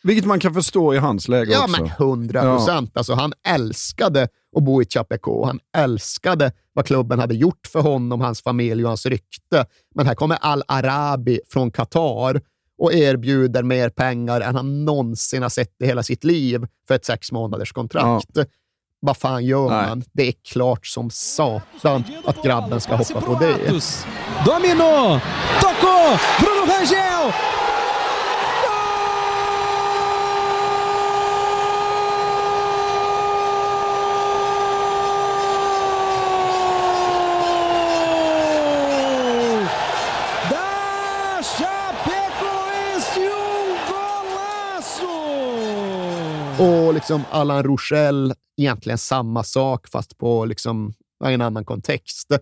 [0.02, 1.82] Vilket man kan förstå i hans läge Ja, också.
[1.82, 2.96] men hundra procent.
[2.96, 5.44] Alltså, han älskade att bo i Chapeco.
[5.44, 9.66] Han älskade vad klubben hade gjort för honom, hans familj och hans rykte.
[9.94, 12.40] Men här kommer Al-Arabi från Qatar
[12.78, 17.04] och erbjuder mer pengar än han någonsin har sett i hela sitt liv för ett
[17.04, 18.30] sex månaders kontrakt.
[19.02, 19.88] Vad fan gör Nej.
[19.88, 20.02] man?
[20.12, 23.54] Det är klart som satan att grabben ska hoppa på det.
[23.54, 24.06] Atos.
[24.46, 25.20] Dominou!
[25.60, 26.18] Tocou!
[26.40, 27.32] Bruno Rangel!
[46.58, 50.92] Och liksom Allan Rochelle, egentligen samma sak fast på liksom
[51.24, 52.32] en annan kontext.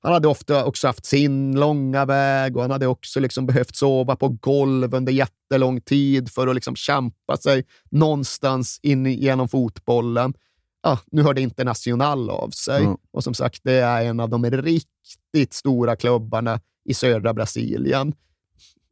[0.00, 4.16] Han hade ofta också haft sin långa väg och han hade också liksom behövt sova
[4.16, 10.34] på golv under jättelång tid för att liksom kämpa sig någonstans in genom fotbollen.
[10.82, 12.96] Ja, nu hörde International av sig Mm.
[13.12, 18.14] och som sagt, det är en av de riktigt stora klubbarna i södra Brasilien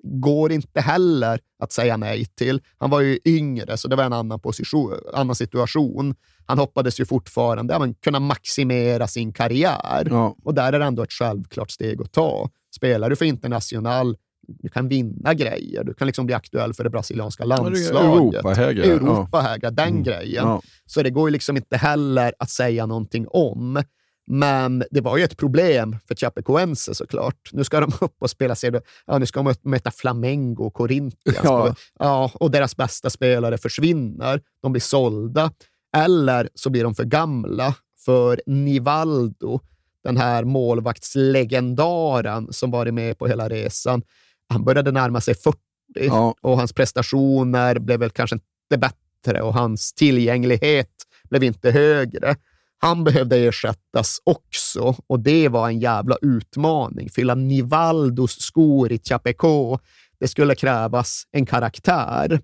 [0.06, 2.60] går inte heller att säga nej till.
[2.78, 6.14] Han var ju yngre, så det var en annan, position, annan situation.
[6.46, 10.06] Han hoppades ju fortfarande ja, men, kunna maximera sin karriär.
[10.10, 10.36] Ja.
[10.44, 12.50] Och där är det ändå ett självklart steg att ta.
[12.76, 14.16] Spelar du för International,
[14.48, 15.84] du kan vinna grejer.
[15.84, 17.90] Du kan liksom bli aktuell för det brasilianska landslaget.
[17.90, 20.02] Europa-hägrar, Europa-hägrar, den Mm.
[20.02, 20.44] grejen.
[20.44, 20.62] Ja.
[20.86, 23.82] Så det går ju liksom inte heller att säga någonting om.
[24.26, 27.50] Men det var ju ett problem för Chapecoense såklart.
[27.52, 28.80] Nu ska de upp och spela serie.
[29.06, 31.38] Ja, nu ska de möta Flamengo och Corinthians.
[31.44, 31.74] Ja.
[31.98, 34.40] Ja, och deras bästa spelare försvinner.
[34.62, 35.52] De blir sålda.
[35.96, 37.74] Eller så blir de för gamla.
[38.04, 39.60] För Nivaldo,
[40.04, 44.02] den här målvaktslegendaren som varit med på hela resan,
[44.48, 45.58] han började närma sig 40
[45.94, 46.34] Ja.
[46.40, 50.90] och hans prestationer blev väl kanske inte bättre och hans tillgänglighet
[51.30, 52.36] blev inte högre.
[52.78, 57.10] Han behövde ersättas också och det var en jävla utmaning.
[57.10, 59.78] Fylla Nivaldos skor i Chapeco,
[60.20, 62.40] det skulle krävas en karaktär.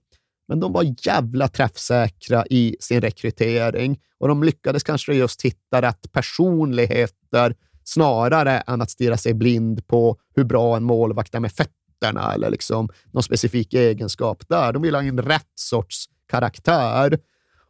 [0.48, 6.12] Men de var jävla träffsäkra i sin rekrytering och de lyckades kanske just hitta rätt
[6.12, 7.54] personligheter
[7.84, 12.50] snarare än att stirra sig blind på hur bra en målvakt är med fötterna eller
[12.50, 14.72] liksom någon specifik egenskap där.
[14.72, 17.18] De ville ha in rätt sorts karaktär.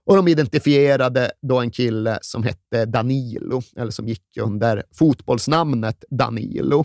[0.04, 6.84] Och de identifierade då en kille som hette Danilo, eller som gick under fotbollsnamnet Danilo.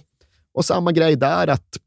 [0.53, 1.77] Och samma grej där, att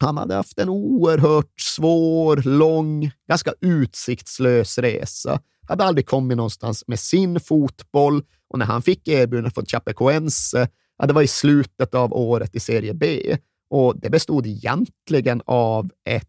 [0.00, 5.40] han hade haft en oerhört svår, lång, ganska utsiktslös resa.
[5.68, 10.68] Hade aldrig kommit någonstans med sin fotboll och när han fick erbjudandet från Chapecoense,
[10.98, 13.36] ja, det var i slutet av året i Serie B
[13.70, 16.28] och det bestod egentligen av ett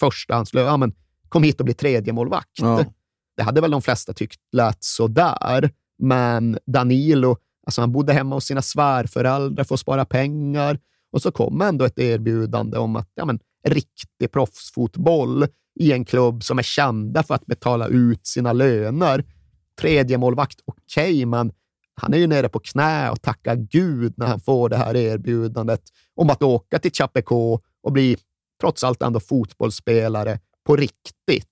[0.00, 0.66] förstahandslöp.
[0.66, 0.94] Ja, men
[1.28, 2.58] kom hit och bli tredje målvakt.
[2.58, 2.84] Ja.
[3.36, 8.44] Det hade väl de flesta tyckt lät sådär, men Danilo, alltså han bodde hemma hos
[8.44, 10.78] sina svärföräldrar för att spara pengar
[11.12, 15.46] och så kom ändå ett erbjudande om att ja, men, riktig proffsfotboll
[15.80, 19.24] i en klubb som är kända för att betala ut sina löner.
[19.80, 21.52] Tredje målvakt, okej, men
[21.94, 25.82] han är ju nere på knä och tackar Gud när han får det här erbjudandet
[26.14, 28.16] om att åka till Chapeco och bli
[28.60, 31.51] trots allt ändå fotbollsspelare på riktigt.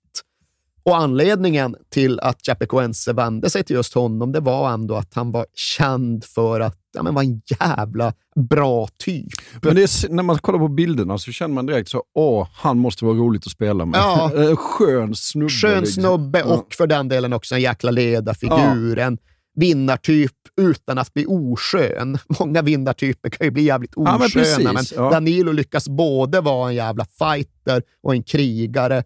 [0.83, 5.33] Och anledningen till att Chapecoense vände sig till just honom, det var ändå att han
[5.33, 8.13] var känd för att ja, men var en jävla
[8.51, 9.29] bra typ.
[9.63, 13.05] Men är, när man kollar på bilderna så känner man direkt så, åh, han måste
[13.05, 13.99] vara roligt att spela med.
[13.99, 14.31] Ja.
[14.57, 15.51] Skön snubbe.
[15.51, 16.03] Skön liksom.
[16.03, 16.77] snubbe och Ja.
[16.77, 18.99] för den delen också en jäkla ledarfigur.
[18.99, 19.19] En
[19.55, 22.19] vinnartyp utan att bli oskön.
[22.41, 25.11] Många vinnartyper kan ju bli jävligt Ja, men osköna, precis, men ja.
[25.11, 29.05] Danilo lyckas både vara en jävla fighter och en krigare och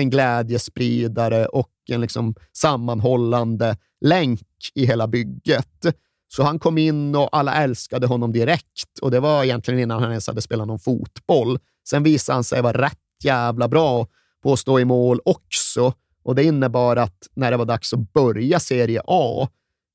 [0.00, 4.40] en glädjespridare och en liksom sammanhållande länk
[4.74, 5.86] i hela bygget.
[6.28, 10.10] Så han kom in och alla älskade honom direkt och det var egentligen innan han
[10.10, 11.58] ens hade spelat någon fotboll.
[11.88, 14.06] Sen visade han sig vara rätt jävla bra
[14.42, 15.92] på att stå i mål också
[16.24, 19.48] och det innebar att när det var dags att börja Serie A,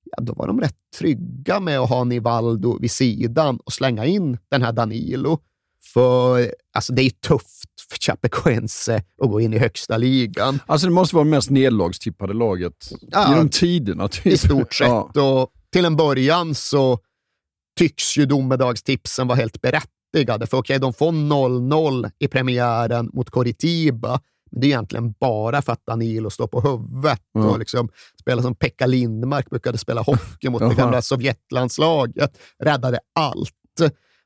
[0.03, 4.37] ja, då var de rätt trygga med att ha Nivaldo vid sidan och slänga in
[4.49, 5.39] den här Danilo.
[5.93, 10.59] För alltså, det är tufft för Chapecoense att gå in i högsta ligan.
[10.65, 13.29] Alltså det måste vara det mest nedlagstippade laget Ja.
[13.29, 14.07] genom tiderna.
[14.07, 14.25] Typ.
[14.27, 14.87] i stort sett.
[14.87, 15.11] Ja.
[15.41, 16.99] Och till en början så
[17.77, 20.47] tycks ju domedagstipsen vara helt berättigade.
[20.47, 24.21] För okej, de får 0-0 i premiären mot Coritiba,
[24.51, 27.41] men det är egentligen bara för att Danilo står på huvudet Ja.
[27.49, 27.89] och liksom
[28.21, 32.37] spelar som Pekka Lindmark brukade spela hockey mot det gamla Sovjetlandslaget.
[32.63, 33.53] Räddade allt.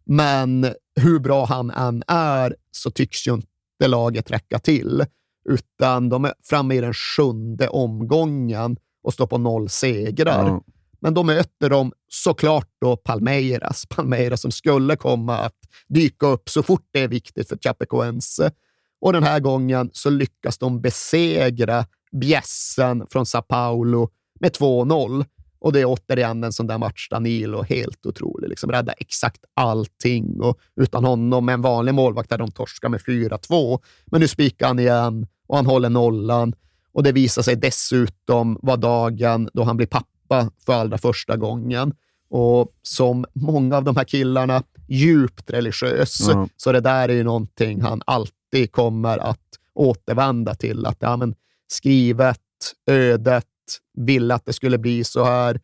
[0.06, 5.06] Men hur bra han än är så tycks ju inte laget räcka till,
[5.50, 10.48] utan de är framme i den sjunde omgången och står på noll segrar.
[10.48, 10.64] Ja.
[11.02, 13.86] Men då möter de såklart då Palmeiras.
[13.90, 18.52] Palmeiras som skulle komma att dyka upp så fort det är viktigt för Chapecoense.
[19.02, 25.26] Och den här gången så lyckas de besegra bjässen från Sao Paulo med 2-0.
[25.64, 28.50] Och det är återigen en sån där match Danilo, helt otrolig.
[28.50, 30.42] Liksom räddar exakt allting.
[30.42, 33.80] Och utan honom, en vanlig målvakt, där de torskar med 4-2.
[34.06, 36.54] Men nu spikar han igen och han håller nollan.
[36.92, 41.94] Och det visar sig dessutom vara dagen då han blir pappa för allra första gången.
[42.30, 46.28] Och som många av de här killarna, djupt religiös.
[46.30, 46.48] Ja.
[46.58, 49.40] Så det där är ju någonting han alltid kommer att
[49.74, 50.86] återvända till.
[50.86, 51.36] Att ja, men
[51.68, 52.40] skrivet,
[52.88, 53.46] ödet,
[53.98, 55.60] ville att det skulle bli så här,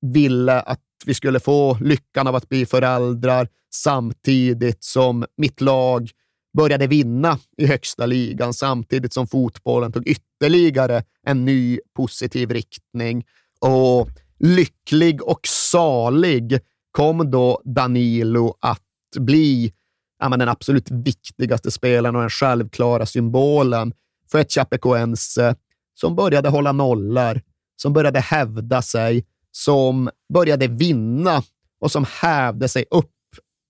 [0.00, 6.10] ville att vi skulle få lyckan av att bli föräldrar samtidigt som mitt lag
[6.56, 13.24] började vinna i högsta ligan, samtidigt som fotbollen tog ytterligare en ny positiv riktning.
[13.60, 16.58] Och lycklig och salig
[16.90, 18.80] kom då Danilo att
[19.18, 19.72] bli
[20.18, 23.92] ja, men den absolut viktigaste spelaren och den självklara symbolen
[24.30, 25.56] för ett Chapecoense
[25.94, 27.42] som började hålla nollar,
[27.76, 31.42] som började hävda sig, som började vinna
[31.80, 33.10] och som hävde sig upp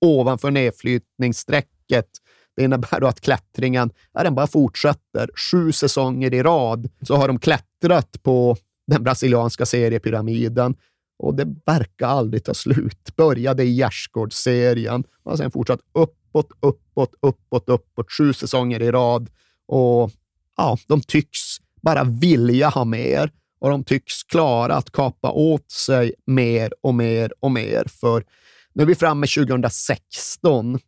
[0.01, 2.09] ovanför nedflyttningsstrecket.
[2.57, 5.31] Det innebär då att klättringen, ja, den bara fortsätter.
[5.51, 8.57] Sju säsonger i rad så har de klättrat på
[8.87, 10.77] den brasilianska seriepyramiden
[11.19, 13.17] och det verkar aldrig ta slut.
[13.17, 18.13] Började i gärdsgårdsserien och sen fortsatt uppåt, uppåt, uppåt, uppåt.
[18.13, 19.31] Sju säsonger i rad
[19.67, 20.11] och
[20.57, 21.41] ja, de tycks
[21.83, 23.31] bara vilja ha mer
[23.61, 27.85] och de tycks klara att kapa åt sig mer och mer och mer.
[28.01, 28.25] För
[28.73, 30.79] nu är vi framme 2016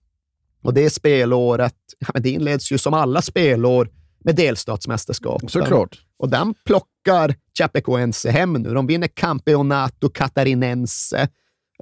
[0.62, 3.88] och det spelåret, ja, det inleds ju som alla spelår
[4.24, 5.50] med delstatsmästerskap.
[5.50, 6.00] Såklart.
[6.16, 8.74] Och den plockar Chapecoense hem nu.
[8.74, 11.28] De vinner Campeonato Catarinense.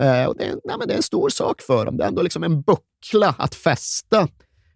[0.00, 1.96] Eh, och det, är, nej, men det är en stor sak för dem.
[1.96, 4.28] Det är ändå liksom en buckla att fästa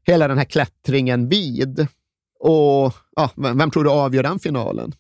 [0.07, 1.87] hela den här klättringen vid.
[2.41, 4.93] Och ja, vem, vem tror du avgör den finalen?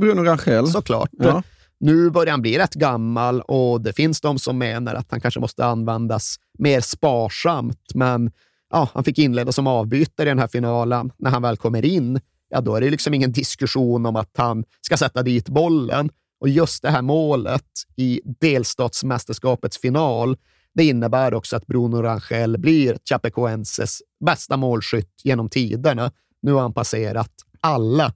[0.00, 0.66] Bruno Rangel.
[0.66, 1.10] Såklart.
[1.12, 1.42] Ja.
[1.80, 5.40] Nu börjar han bli rätt gammal och det finns de som menar att han kanske
[5.40, 8.32] måste användas mer sparsamt, men
[8.70, 11.12] ja, han fick inleda som avbytare i den här finalen.
[11.18, 14.64] När han väl kommer in, ja, då är det liksom ingen diskussion om att han
[14.80, 16.10] ska sätta dit bollen.
[16.40, 17.64] Och just det här målet
[17.96, 20.36] i delstatsmästerskapets final,
[20.74, 26.12] det innebär också att Bruno Rangel blir Chapecoenses bästa målskytt genom tiderna.
[26.42, 28.12] Nu har han passerat alla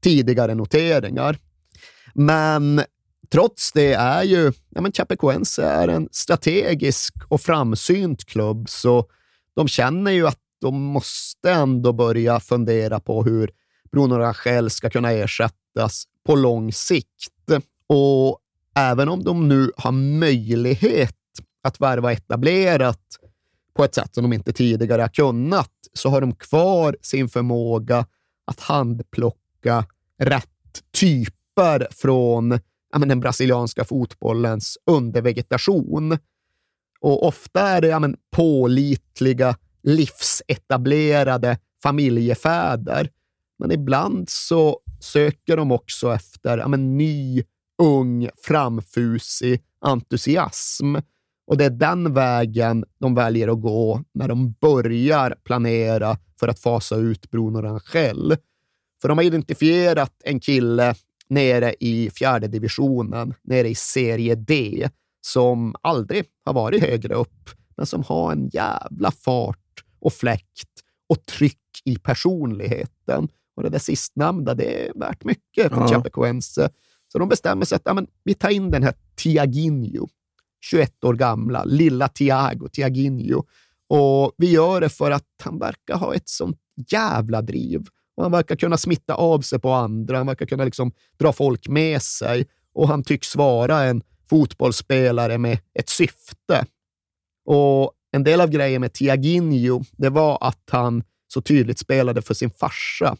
[0.00, 1.38] tidigare noteringar.
[2.14, 2.82] Men
[3.32, 9.06] trots det är ju ja, men Chapecoense är en strategisk och framsynt klubb, så
[9.54, 13.50] de känner ju att de måste ändå börja fundera på hur
[13.92, 17.32] Bruno Rangel ska kunna ersättas på lång sikt.
[17.86, 18.38] Och
[18.74, 21.17] även om de nu har möjlighet
[21.62, 23.00] att värva etablerat
[23.74, 28.06] på ett sätt som de inte tidigare har kunnat, så har de kvar sin förmåga
[28.44, 29.84] att handplocka
[30.18, 30.48] rätt
[31.00, 32.50] typer från
[32.92, 36.18] ja, men den brasilianska fotbollens undervegetation.
[37.00, 43.10] Och ofta är det ja, men, pålitliga, livsetablerade familjefäder.
[43.58, 47.42] Men ibland så söker de också efter ja, men, ny,
[47.82, 50.96] ung, framfusig entusiasm.
[51.48, 56.58] Och det är den vägen de väljer att gå när de börjar planera för att
[56.58, 58.36] fasa ut Bruno Rangel.
[59.02, 60.94] För de har identifierat en kille
[61.28, 64.88] nere i fjärde divisionen, nere i serie D,
[65.20, 70.70] som aldrig har varit högre upp, men som har en jävla fart och fläkt
[71.08, 73.28] och tryck i personligheten.
[73.56, 75.88] Och det där sistnämnda, det är värt mycket för ja.
[75.88, 76.70] Chapecoense.
[77.12, 80.08] Så de bestämmer sig att ja, men, vi tar in den här Tiaginho,
[80.60, 83.44] 21 år gamla, lilla Tiago, Tiaginho.
[83.88, 86.58] Och vi gör det för att han verkar ha ett sånt
[86.90, 87.86] jävla driv.
[88.16, 91.68] Och han verkar kunna smitta av sig på andra, han verkar kunna liksom dra folk
[91.68, 96.66] med sig och han tycks vara en fotbollsspelare med ett syfte.
[97.44, 102.34] Och en del av grejen med Tiaginho, det var att han så tydligt spelade för
[102.34, 103.16] sin farsa.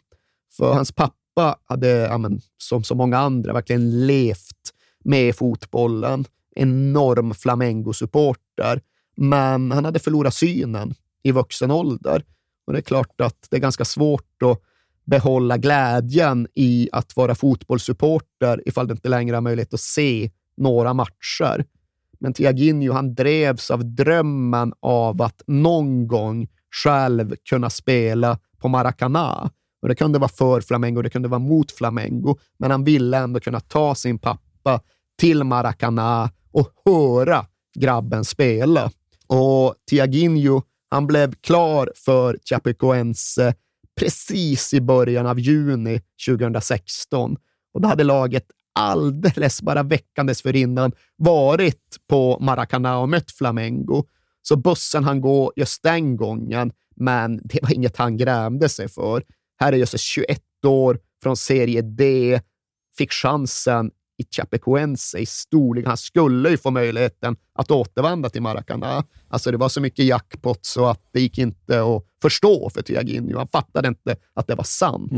[0.57, 4.75] För hans pappa hade, ja, men, som så många andra, verkligen levt
[5.05, 6.25] med fotbollen.
[6.59, 8.81] Enorm Flamengo-supporter.
[9.17, 12.25] Men han hade förlorat synen i vuxen ålder.
[12.67, 14.61] Och det är klart att det är ganska svårt att
[15.05, 20.95] behålla glädjen i att vara fotbollssupporter ifall du inte längre har möjlighet att se några
[20.95, 21.65] matcher.
[22.21, 26.49] Men Tiaginho, han drevs av drömmen av att någon gång
[26.85, 29.51] själv kunna spela på Maracana.
[29.83, 33.41] Och det kunde vara för Flamengo, det kunde vara mot Flamengo, men han ville ändå
[33.41, 34.81] kunna ta sin pappa
[35.19, 37.47] till Maracana och höra
[37.79, 38.91] grabben spela.
[39.27, 43.55] Och Tiaginho, han blev klar för Chapecoense
[44.01, 47.37] precis i början av juni 2016.
[47.75, 48.45] Och då hade laget
[48.75, 54.05] alldeles bara veckandes dessförinnan varit på Maracanã och mött Flamengo.
[54.43, 59.23] Så bussen han gå just den gången, men det var inget han grämde sig för.
[59.61, 62.41] Här är just 21 år från serie D,
[62.99, 63.91] fick chansen
[64.25, 65.87] Chapecoense i storlek.
[65.87, 69.05] Han skulle ju få möjligheten att återvända till Maracanã.
[69.29, 73.39] Alltså det var så mycket jackpot så att det gick inte att förstå för Tiaginho.
[73.39, 75.13] Han fattade inte att det var sant.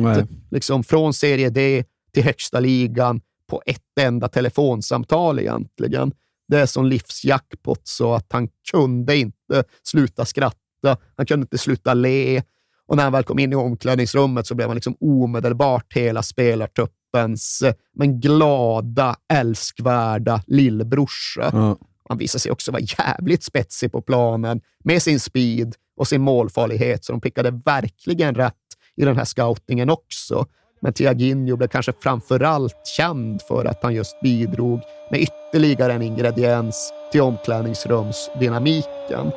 [0.50, 6.12] Liksom från serie D till högsta ligan på ett enda telefonsamtal egentligen.
[6.48, 10.96] Det är som livsjackpot så att han kunde inte sluta skratta.
[11.16, 12.42] Han kunde inte sluta le.
[12.86, 16.99] Och när han väl kom in i omklädningsrummet så blev han liksom omedelbart hela spelartruppen
[17.10, 21.50] gruppens eh, men glada, älskvärda lillbrorsa.
[21.52, 21.76] Mm.
[22.08, 27.04] Han visar sig också vara jävligt spetsig på planen med sin speed och sin målfarlighet,
[27.04, 28.54] så de pickade verkligen rätt
[28.96, 30.46] i den här scoutingen också.
[30.82, 34.80] Men Tiaginho blev kanske framför allt känd för att han just bidrog
[35.10, 39.30] med ytterligare en ingrediens till omklädningsrumsdynamiken.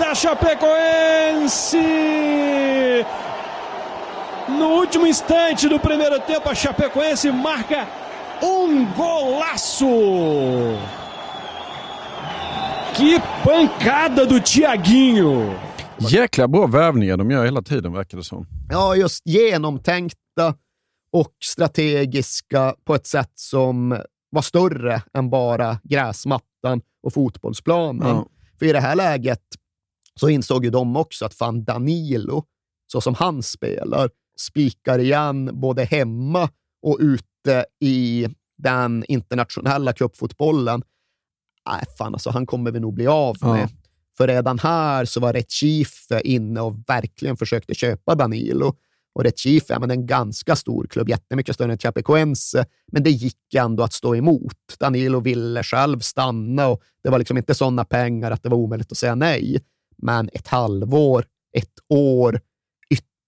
[0.00, 1.84] Da Chapecoense!
[4.48, 7.88] No último instante do primeiro tempo, a Chapecoense marca
[8.42, 9.86] um golaço.
[12.94, 15.54] Que pancada do Tiaguinho!
[15.98, 18.46] Jäkla bra värvningar de gör hela tiden, verkar det som.
[18.70, 20.54] Ja, just genomtänkta
[21.12, 28.08] och strategiska på ett sätt som var större än bara gräsmattan och fotbollsplanen.
[28.08, 28.26] Ja.
[28.58, 29.42] För i det här läget
[30.20, 32.44] så insåg ju de också att fan Danilo,
[32.86, 34.08] så som han spelar,
[34.40, 36.48] spikar igen både hemma
[36.82, 38.28] och ute i
[38.58, 40.82] den internationella cupfotbollen.
[41.68, 43.60] Nej, fan alltså, han kommer vi nog bli av med.
[43.60, 43.68] Ja.
[44.16, 48.74] För redan här så var Recife inne och verkligen försökte köpa Danilo.
[49.14, 53.82] Och Recife är en ganska stor klubb, jättemycket större än Chapecoense, men det gick ändå
[53.82, 54.78] att stå emot.
[54.78, 58.92] Danilo ville själv stanna och det var liksom inte sådana pengar att det var omöjligt
[58.92, 59.60] att säga nej.
[59.96, 61.24] Men ett halvår,
[61.56, 62.40] ett år,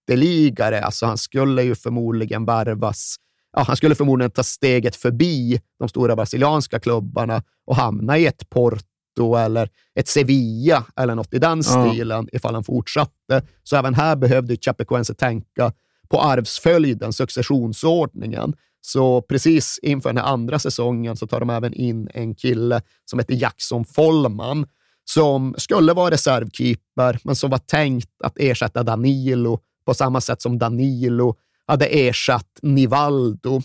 [0.07, 0.81] ytterligare.
[0.81, 3.17] Alltså han skulle ju förmodligen värvas.
[3.53, 8.51] Ja, han skulle förmodligen ta steget förbi de stora brasilianska klubbarna och hamna i ett
[8.51, 12.37] Porto eller ett Sevilla eller något i den stilen ja.
[12.37, 13.43] ifall han fortsatte.
[13.63, 15.73] Så även här behövde Chapecoense tänka
[16.09, 18.55] på arvsföljden, successionsordningen.
[18.81, 23.19] Så precis inför den här andra säsongen så tar de även in en kille som
[23.19, 24.67] heter Jackson Follman
[25.09, 30.59] som skulle vara reservkeeper, men som var tänkt att ersätta Danilo på samma sätt som
[30.59, 33.63] Danilo hade ersatt Nivaldo.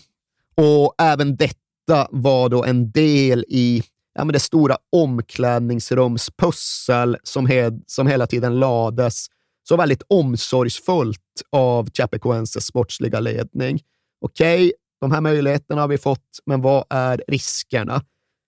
[0.56, 3.82] Och även detta var då en del i
[4.14, 9.26] ja, men det stora omklädningsrumspussel som, he som hela tiden lades
[9.68, 13.80] så väldigt omsorgsfullt av Chapecoenses sportsliga ledning.
[14.20, 18.02] Okej, okay, de här möjligheterna har vi fått, men vad är riskerna?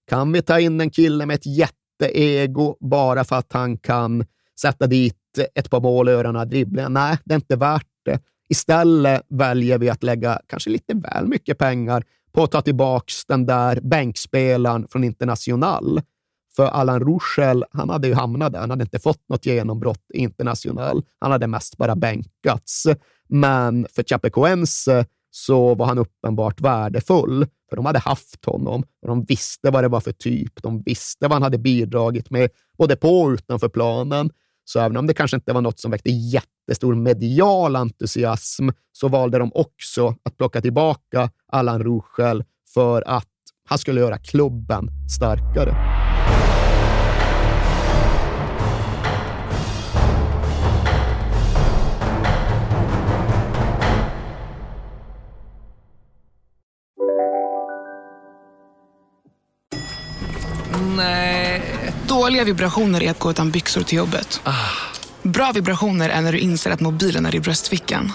[0.08, 4.24] Kan vi ta in en kille med ett jätteego bara för att han kan
[4.60, 5.16] sätta dit
[5.54, 6.88] ett par mål och göra några dribblingar?
[6.88, 8.18] Nej, det är inte värt det.
[8.48, 13.46] Istället väljer vi att lägga kanske lite väl mycket pengar på att ta tillbaka den
[13.46, 16.00] där bänkspelaren från International.
[16.56, 18.60] För Allan Ruschel, han hade ju hamnat där.
[18.60, 21.02] Han hade inte fått något genombrott i International.
[21.18, 22.86] Han hade mest bara bänkats.
[23.28, 29.24] Men för Chapecoense så var han uppenbart värdefull, för de hade haft honom och de
[29.24, 30.62] visste vad det var för typ.
[30.62, 34.30] De visste vad han hade bidragit med, både på och utanför planen.
[34.64, 39.38] Så även om det kanske inte var något som väckte jättestor medial entusiasm, så valde
[39.38, 42.44] de också att plocka tillbaka Allan Ruschel
[42.74, 43.28] för att
[43.68, 46.03] han skulle göra klubben starkare.
[62.24, 64.40] Dåliga vibrationer är att gå utan byxor till jobbet.
[65.22, 68.12] Bra vibrationer är när du inser att mobilen är i bröstfickan.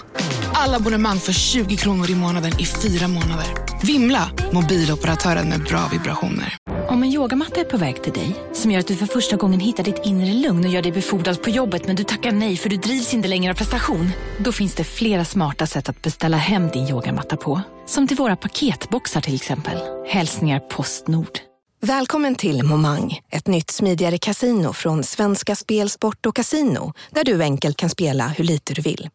[0.52, 3.46] Alla abonnemang för 20 kronor i månaden i fyra månader.
[3.82, 4.30] Vimla!
[4.52, 6.56] Mobiloperatören med bra vibrationer.
[6.88, 9.60] Om en yogamatta är på väg till dig, som gör att du för första gången
[9.60, 12.68] hittar ditt inre lugn och gör dig befordrad på jobbet men du tackar nej för
[12.68, 14.10] du drivs inte längre av prestation.
[14.38, 17.60] Då finns det flera smarta sätt att beställa hem din yogamatta på.
[17.86, 19.78] Som till våra paketboxar till exempel.
[20.08, 21.49] Hälsningar Postnord.
[21.82, 27.42] Välkommen till Momang, ett nytt smidigare casino från Svenska Spel, Sport och Casino, där du
[27.42, 29.08] enkelt kan spela hur lite du vill.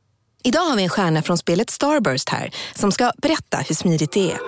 [0.43, 4.31] Idag har vi en stjärna från spelet Starburst här, som ska berätta hur smidigt det
[4.31, 4.39] är.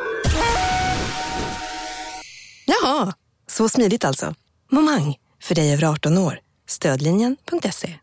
[2.66, 3.14] Jaha,
[3.48, 4.36] så smidigt alltså.
[4.72, 6.40] Momang, för dig över 18 år.
[6.68, 7.94] Stödlinjen.se.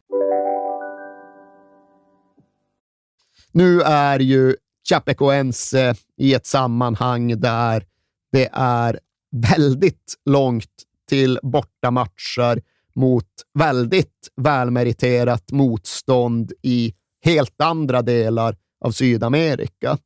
[3.52, 4.56] Nu är ju
[4.88, 7.86] Chapecoense i ett sammanhang där
[8.32, 8.98] det är
[9.34, 10.70] väldigt långt
[11.08, 12.62] till bortamatcher
[12.94, 13.28] mot
[13.58, 19.98] väldigt välmeriterat motstånd i helt andra delar av Sydamerika.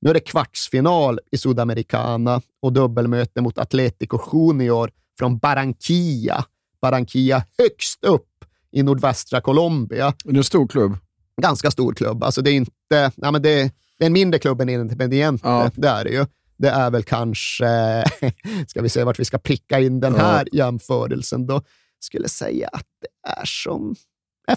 [0.00, 6.44] Nu är det kvartsfinal i Sudamericana och dubbelmöte mot Atletico Junior från Barranquilla.
[6.82, 8.26] Barranquilla högst upp
[8.72, 10.14] i nordvästra Colombia.
[10.24, 10.96] Det är en stor klubb.
[11.42, 12.24] Ganska stor klubb.
[12.24, 13.12] Alltså det är inte...
[13.16, 13.62] Ja, men det,
[13.98, 15.70] det är en mindre klubb än Independiente, Ja.
[15.74, 16.26] det är det ju.
[16.60, 18.04] Det är väl kanske,
[18.68, 21.62] ska vi se vart vi ska pricka in den här jämförelsen då,
[22.00, 23.94] skulle säga att det är som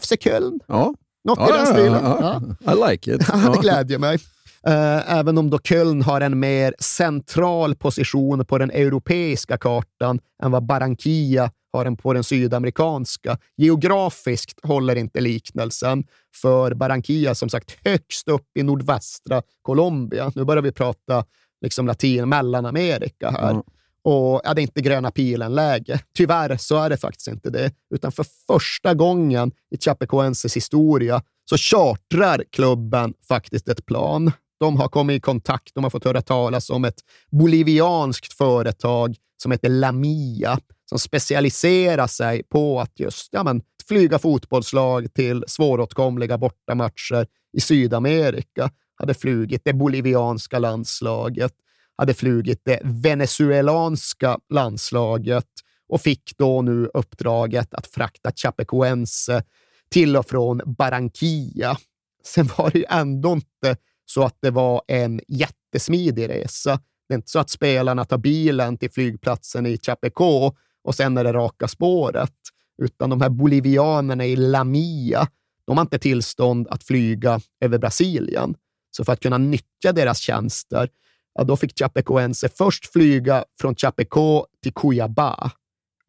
[0.02, 0.60] FC Köln.
[0.68, 0.94] Ja.
[1.24, 2.04] Något Ja, i den ja, stilen.
[2.04, 2.74] ja, Ja.
[2.74, 3.22] I like it.
[3.30, 3.62] Ja, det Ja.
[3.62, 4.20] glädjer mig.
[4.68, 10.52] Eh, Även om då Köln har en mer central position på den europeiska kartan än
[10.52, 13.38] vad Barranquilla har en på den sydamerikanska.
[13.58, 16.04] Geografiskt håller inte liknelsen,
[16.42, 20.32] för Barranquilla som sagt högst upp i nordvästra Colombia.
[20.36, 21.26] Nu börjar vi prata
[21.64, 23.54] liksom latin Mellanamerika här.
[23.54, 23.64] Ja.
[24.06, 26.00] Och ja, det är inte gröna pilen-läge.
[26.18, 31.58] Tyvärr så är det faktiskt inte det, utan för första gången i Chapecoenses historia så
[31.58, 34.32] chartrar klubben faktiskt ett plan.
[34.60, 37.00] De har kommit i kontakt, de har fått höra talas om ett
[37.32, 40.60] bolivianskt företag som heter Lamia,
[40.90, 48.70] som specialiserar sig på att just ja, men, flyga fotbollslag till svåråtkomliga bortamatcher i Sydamerika.
[48.96, 51.54] Hade flugit det bolivianska landslaget,
[51.98, 55.48] hade flugit det venezuelanska landslaget
[55.90, 59.44] och fick då nu uppdraget att frakta Chapecoense
[59.90, 61.78] till och från Barranquilla.
[62.26, 66.80] Sen var det ju ändå inte så att det var en jättesmidig resa.
[67.08, 70.52] Det är inte så att spelarna tar bilen till flygplatsen i Chapeco
[70.84, 72.34] och sen är det raka spåret,
[72.82, 75.28] utan de här bolivianerna i Lamia,
[75.68, 78.56] de har inte tillstånd att flyga över Brasilien.
[78.98, 80.90] Så för att kunna nyttja deras tjänster,
[81.34, 85.52] ja, då fick Chapecoense först flyga från Chapeco till Cuiabá.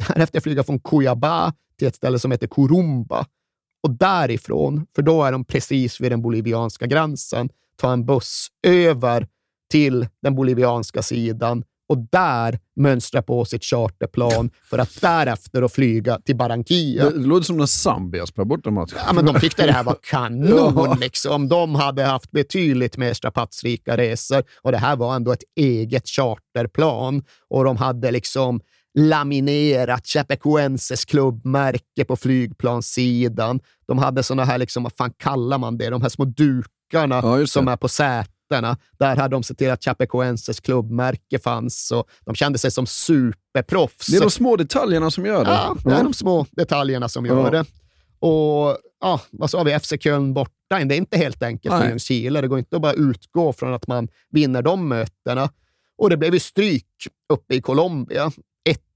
[0.08, 3.26] Därefter flyga från Cuiabá till ett ställe som heter Corumba.
[3.82, 9.28] Och därifrån, för då är de precis vid den bolivianska gränsen, ta en buss över
[9.70, 16.18] till den bolivianska sidan och där mönstra på sitt charterplan för att därefter då flyga
[16.24, 17.10] till Barranquilla.
[17.10, 18.92] Det låter som när Zambia spelar bortamatch.
[19.06, 20.98] Ja, men de tyckte det här var kanon.
[21.00, 21.48] Liksom.
[21.48, 27.22] De hade haft betydligt mer strapatsrika resor och det här var ändå ett eget charterplan.
[27.50, 28.60] Och de hade liksom
[28.98, 33.60] laminerat Chapecoenses klubbmärke på flygplanssidan.
[33.86, 37.36] De hade såna här, liksom, vad fan kallar man det, de här små dukarna Ja,
[37.36, 37.46] det.
[37.46, 37.88] som är på
[38.52, 38.76] sätena.
[38.98, 44.06] Där hade de sett till att Chapecoenses klubbmärke fanns och de kände sig som superproffs.
[44.06, 45.50] Det är de små detaljerna som gör det.
[45.50, 47.50] Ja, det är de små detaljerna som gör Ja.
[47.50, 47.64] det.
[48.18, 50.52] Och ja, vad sa vi, FC Köln borta.
[50.68, 52.40] Det är inte helt enkelt för Ljungskile.
[52.40, 55.50] Det går inte att bara utgå från att man vinner de mötena.
[55.98, 56.86] Och det blev ju stryk
[57.32, 58.30] uppe i Colombia.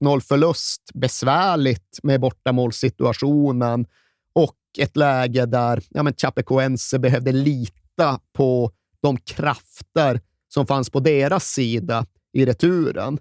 [0.03, 3.85] 1-0 förlust, besvärligt med bortamålssituationen
[4.33, 8.71] och ett läge där ja, men Chapecoense behövde lita på
[9.01, 10.21] de krafter
[10.53, 13.19] som fanns på deras sida i returen.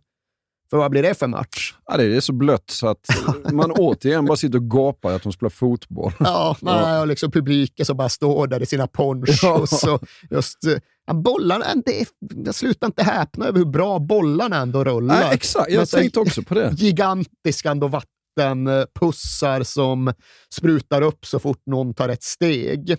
[0.71, 1.75] För vad blir det för match?
[1.87, 3.07] Ja, det är så blött så att
[3.53, 6.13] man återigen bara sitter och gapar att de spelar fotboll.
[6.19, 9.43] Ja, nej, och liksom publiken som bara står där i sina ponchos.
[9.83, 9.93] Ja.
[9.93, 10.01] Och
[10.31, 10.59] just,
[11.07, 12.09] ja, bollarna, det,
[12.45, 15.21] jag slutar inte häpna över hur bra bollarna ändå rullar.
[15.21, 16.73] Nej, exakt, jag tänkte också på det.
[16.77, 20.13] Gigantiska ändå vattenpussar som
[20.55, 22.97] sprutar upp så fort någon tar ett steg.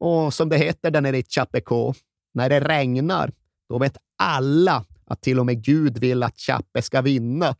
[0.00, 1.94] Och som det heter där nere i Chapeco,
[2.38, 3.32] när det regnar,
[3.68, 7.56] då vet alla att till och med Gud vill att Chape ska vinna.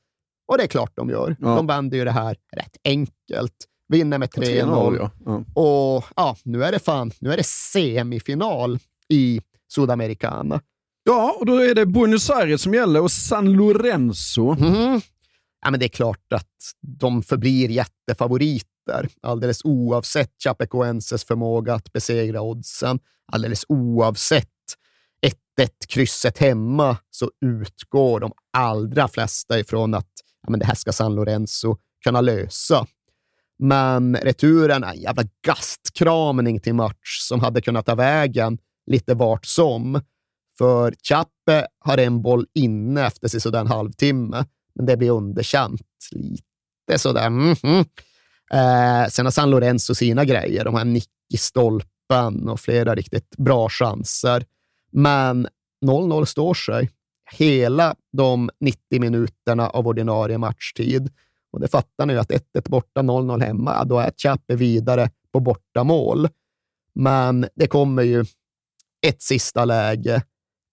[0.47, 1.37] Och det är klart de gör.
[1.41, 1.57] Ja.
[1.57, 3.55] De vänder ju det här rätt enkelt.
[3.89, 4.97] Vinner med 3-0.
[4.99, 5.11] Ja.
[5.25, 5.45] Ja.
[5.63, 8.79] Och ja, nu är det fan, nu är det semifinal
[9.09, 10.61] i Sudamericana.
[11.05, 14.51] Ja, och då är det Buenos Aires som gäller och San Lorenzo.
[14.51, 15.01] Mm.
[15.65, 22.41] Ja, men det är klart att de förblir jättefavoriter, alldeles oavsett Chapecoenses förmåga att besegra
[22.41, 22.99] oddsen,
[23.33, 24.51] alldeles oavsett
[25.59, 30.13] 1-1 krysset hemma så utgår de allra flesta ifrån att
[30.43, 32.87] ja, men det här ska San Lorenzo kunna lösa.
[33.59, 39.47] Men returen är en jävla gastkramning till match som hade kunnat ta vägen lite vart
[39.47, 40.01] som.
[40.59, 44.45] För Chappe har en boll inne efter sig sådär en halvtimme,
[44.75, 45.81] men det blir underkänt.
[46.13, 47.27] Lite sådär.
[47.27, 47.87] Mm -hmm.
[48.53, 50.65] eh, sen har San Lorenzo sina grejer.
[50.65, 54.45] De har en nick i stolpen och flera riktigt bra chanser.
[54.93, 55.49] Men
[55.87, 56.91] 0-0 står sig
[57.31, 61.11] hela de 90 minuterna av ordinarie matchtid.
[61.53, 65.41] Och det fattar ni ju att 1-1 borta, 0-0 hemma, då är Chape vidare på
[65.41, 66.29] bortamål.
[66.95, 68.25] Men det kommer ju
[69.07, 70.23] ett sista läge,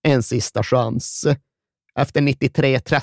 [0.03, 1.25] en sista chans.
[1.95, 3.01] Efter 93-30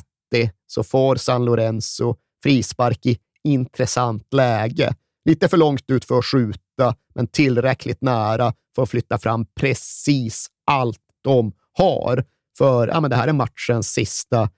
[0.67, 4.95] så får San Lorenzo frispark i intressant läge.
[5.25, 10.47] Lite för långt ut för att skjuta, men tillräckligt nära för att flytta fram precis
[10.67, 12.25] allt de har.
[12.59, 14.51] För ja, men det här är matchens sista,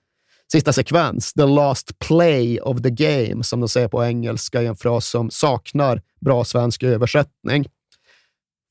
[0.51, 1.33] sista sekvens.
[1.33, 5.31] The last play of the game, som de säger på engelska i en fras som
[5.31, 7.65] saknar bra svensk översättning.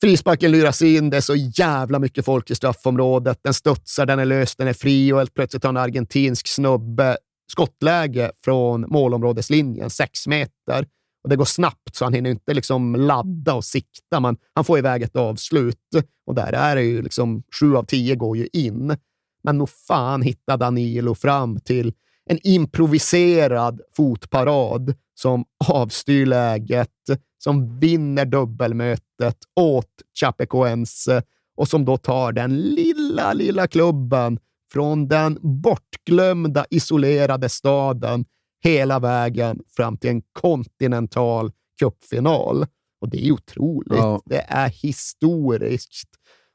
[0.00, 3.38] Frisparken lyras in, det är så jävla mycket folk i straffområdet.
[3.42, 7.16] Den studsar, den är lös, den är fri och helt plötsligt har en argentinsk snubbe
[7.46, 10.86] skottläge från målområdeslinjen, sex meter.
[11.24, 14.20] Och det går snabbt, så han hinner inte liksom ladda och sikta.
[14.20, 15.78] Man, han får iväg ett avslut
[16.26, 18.96] och där är det ju liksom sju av tio går ju in.
[19.44, 21.92] Men nog fan hittar Danilo fram till
[22.30, 26.90] en improviserad fotparad som avstyr läget,
[27.38, 29.90] som vinner dubbelmötet åt
[30.20, 31.22] Chapecoense
[31.56, 34.38] och som då tar den lilla, lilla klubben
[34.72, 38.24] från den bortglömda, isolerade staden
[38.64, 42.66] hela vägen fram till en kontinental cupfinal.
[43.00, 43.98] Och det är otroligt.
[43.98, 44.20] Ja.
[44.24, 46.08] Det är historiskt.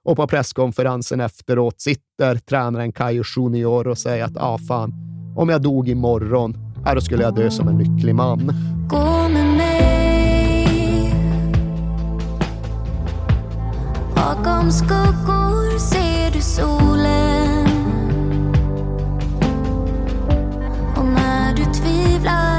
[0.04, 4.94] Och på presskonferensen efteråt sitter tränaren Kayo Junior och säger att ah, fan,
[5.38, 8.52] om jag dog imorgon, här då skulle jag dö som en lycklig man.
[8.90, 9.80] Gå med mig
[14.16, 16.99] Bakom skuggor ser du solen
[21.74, 22.59] tvivlar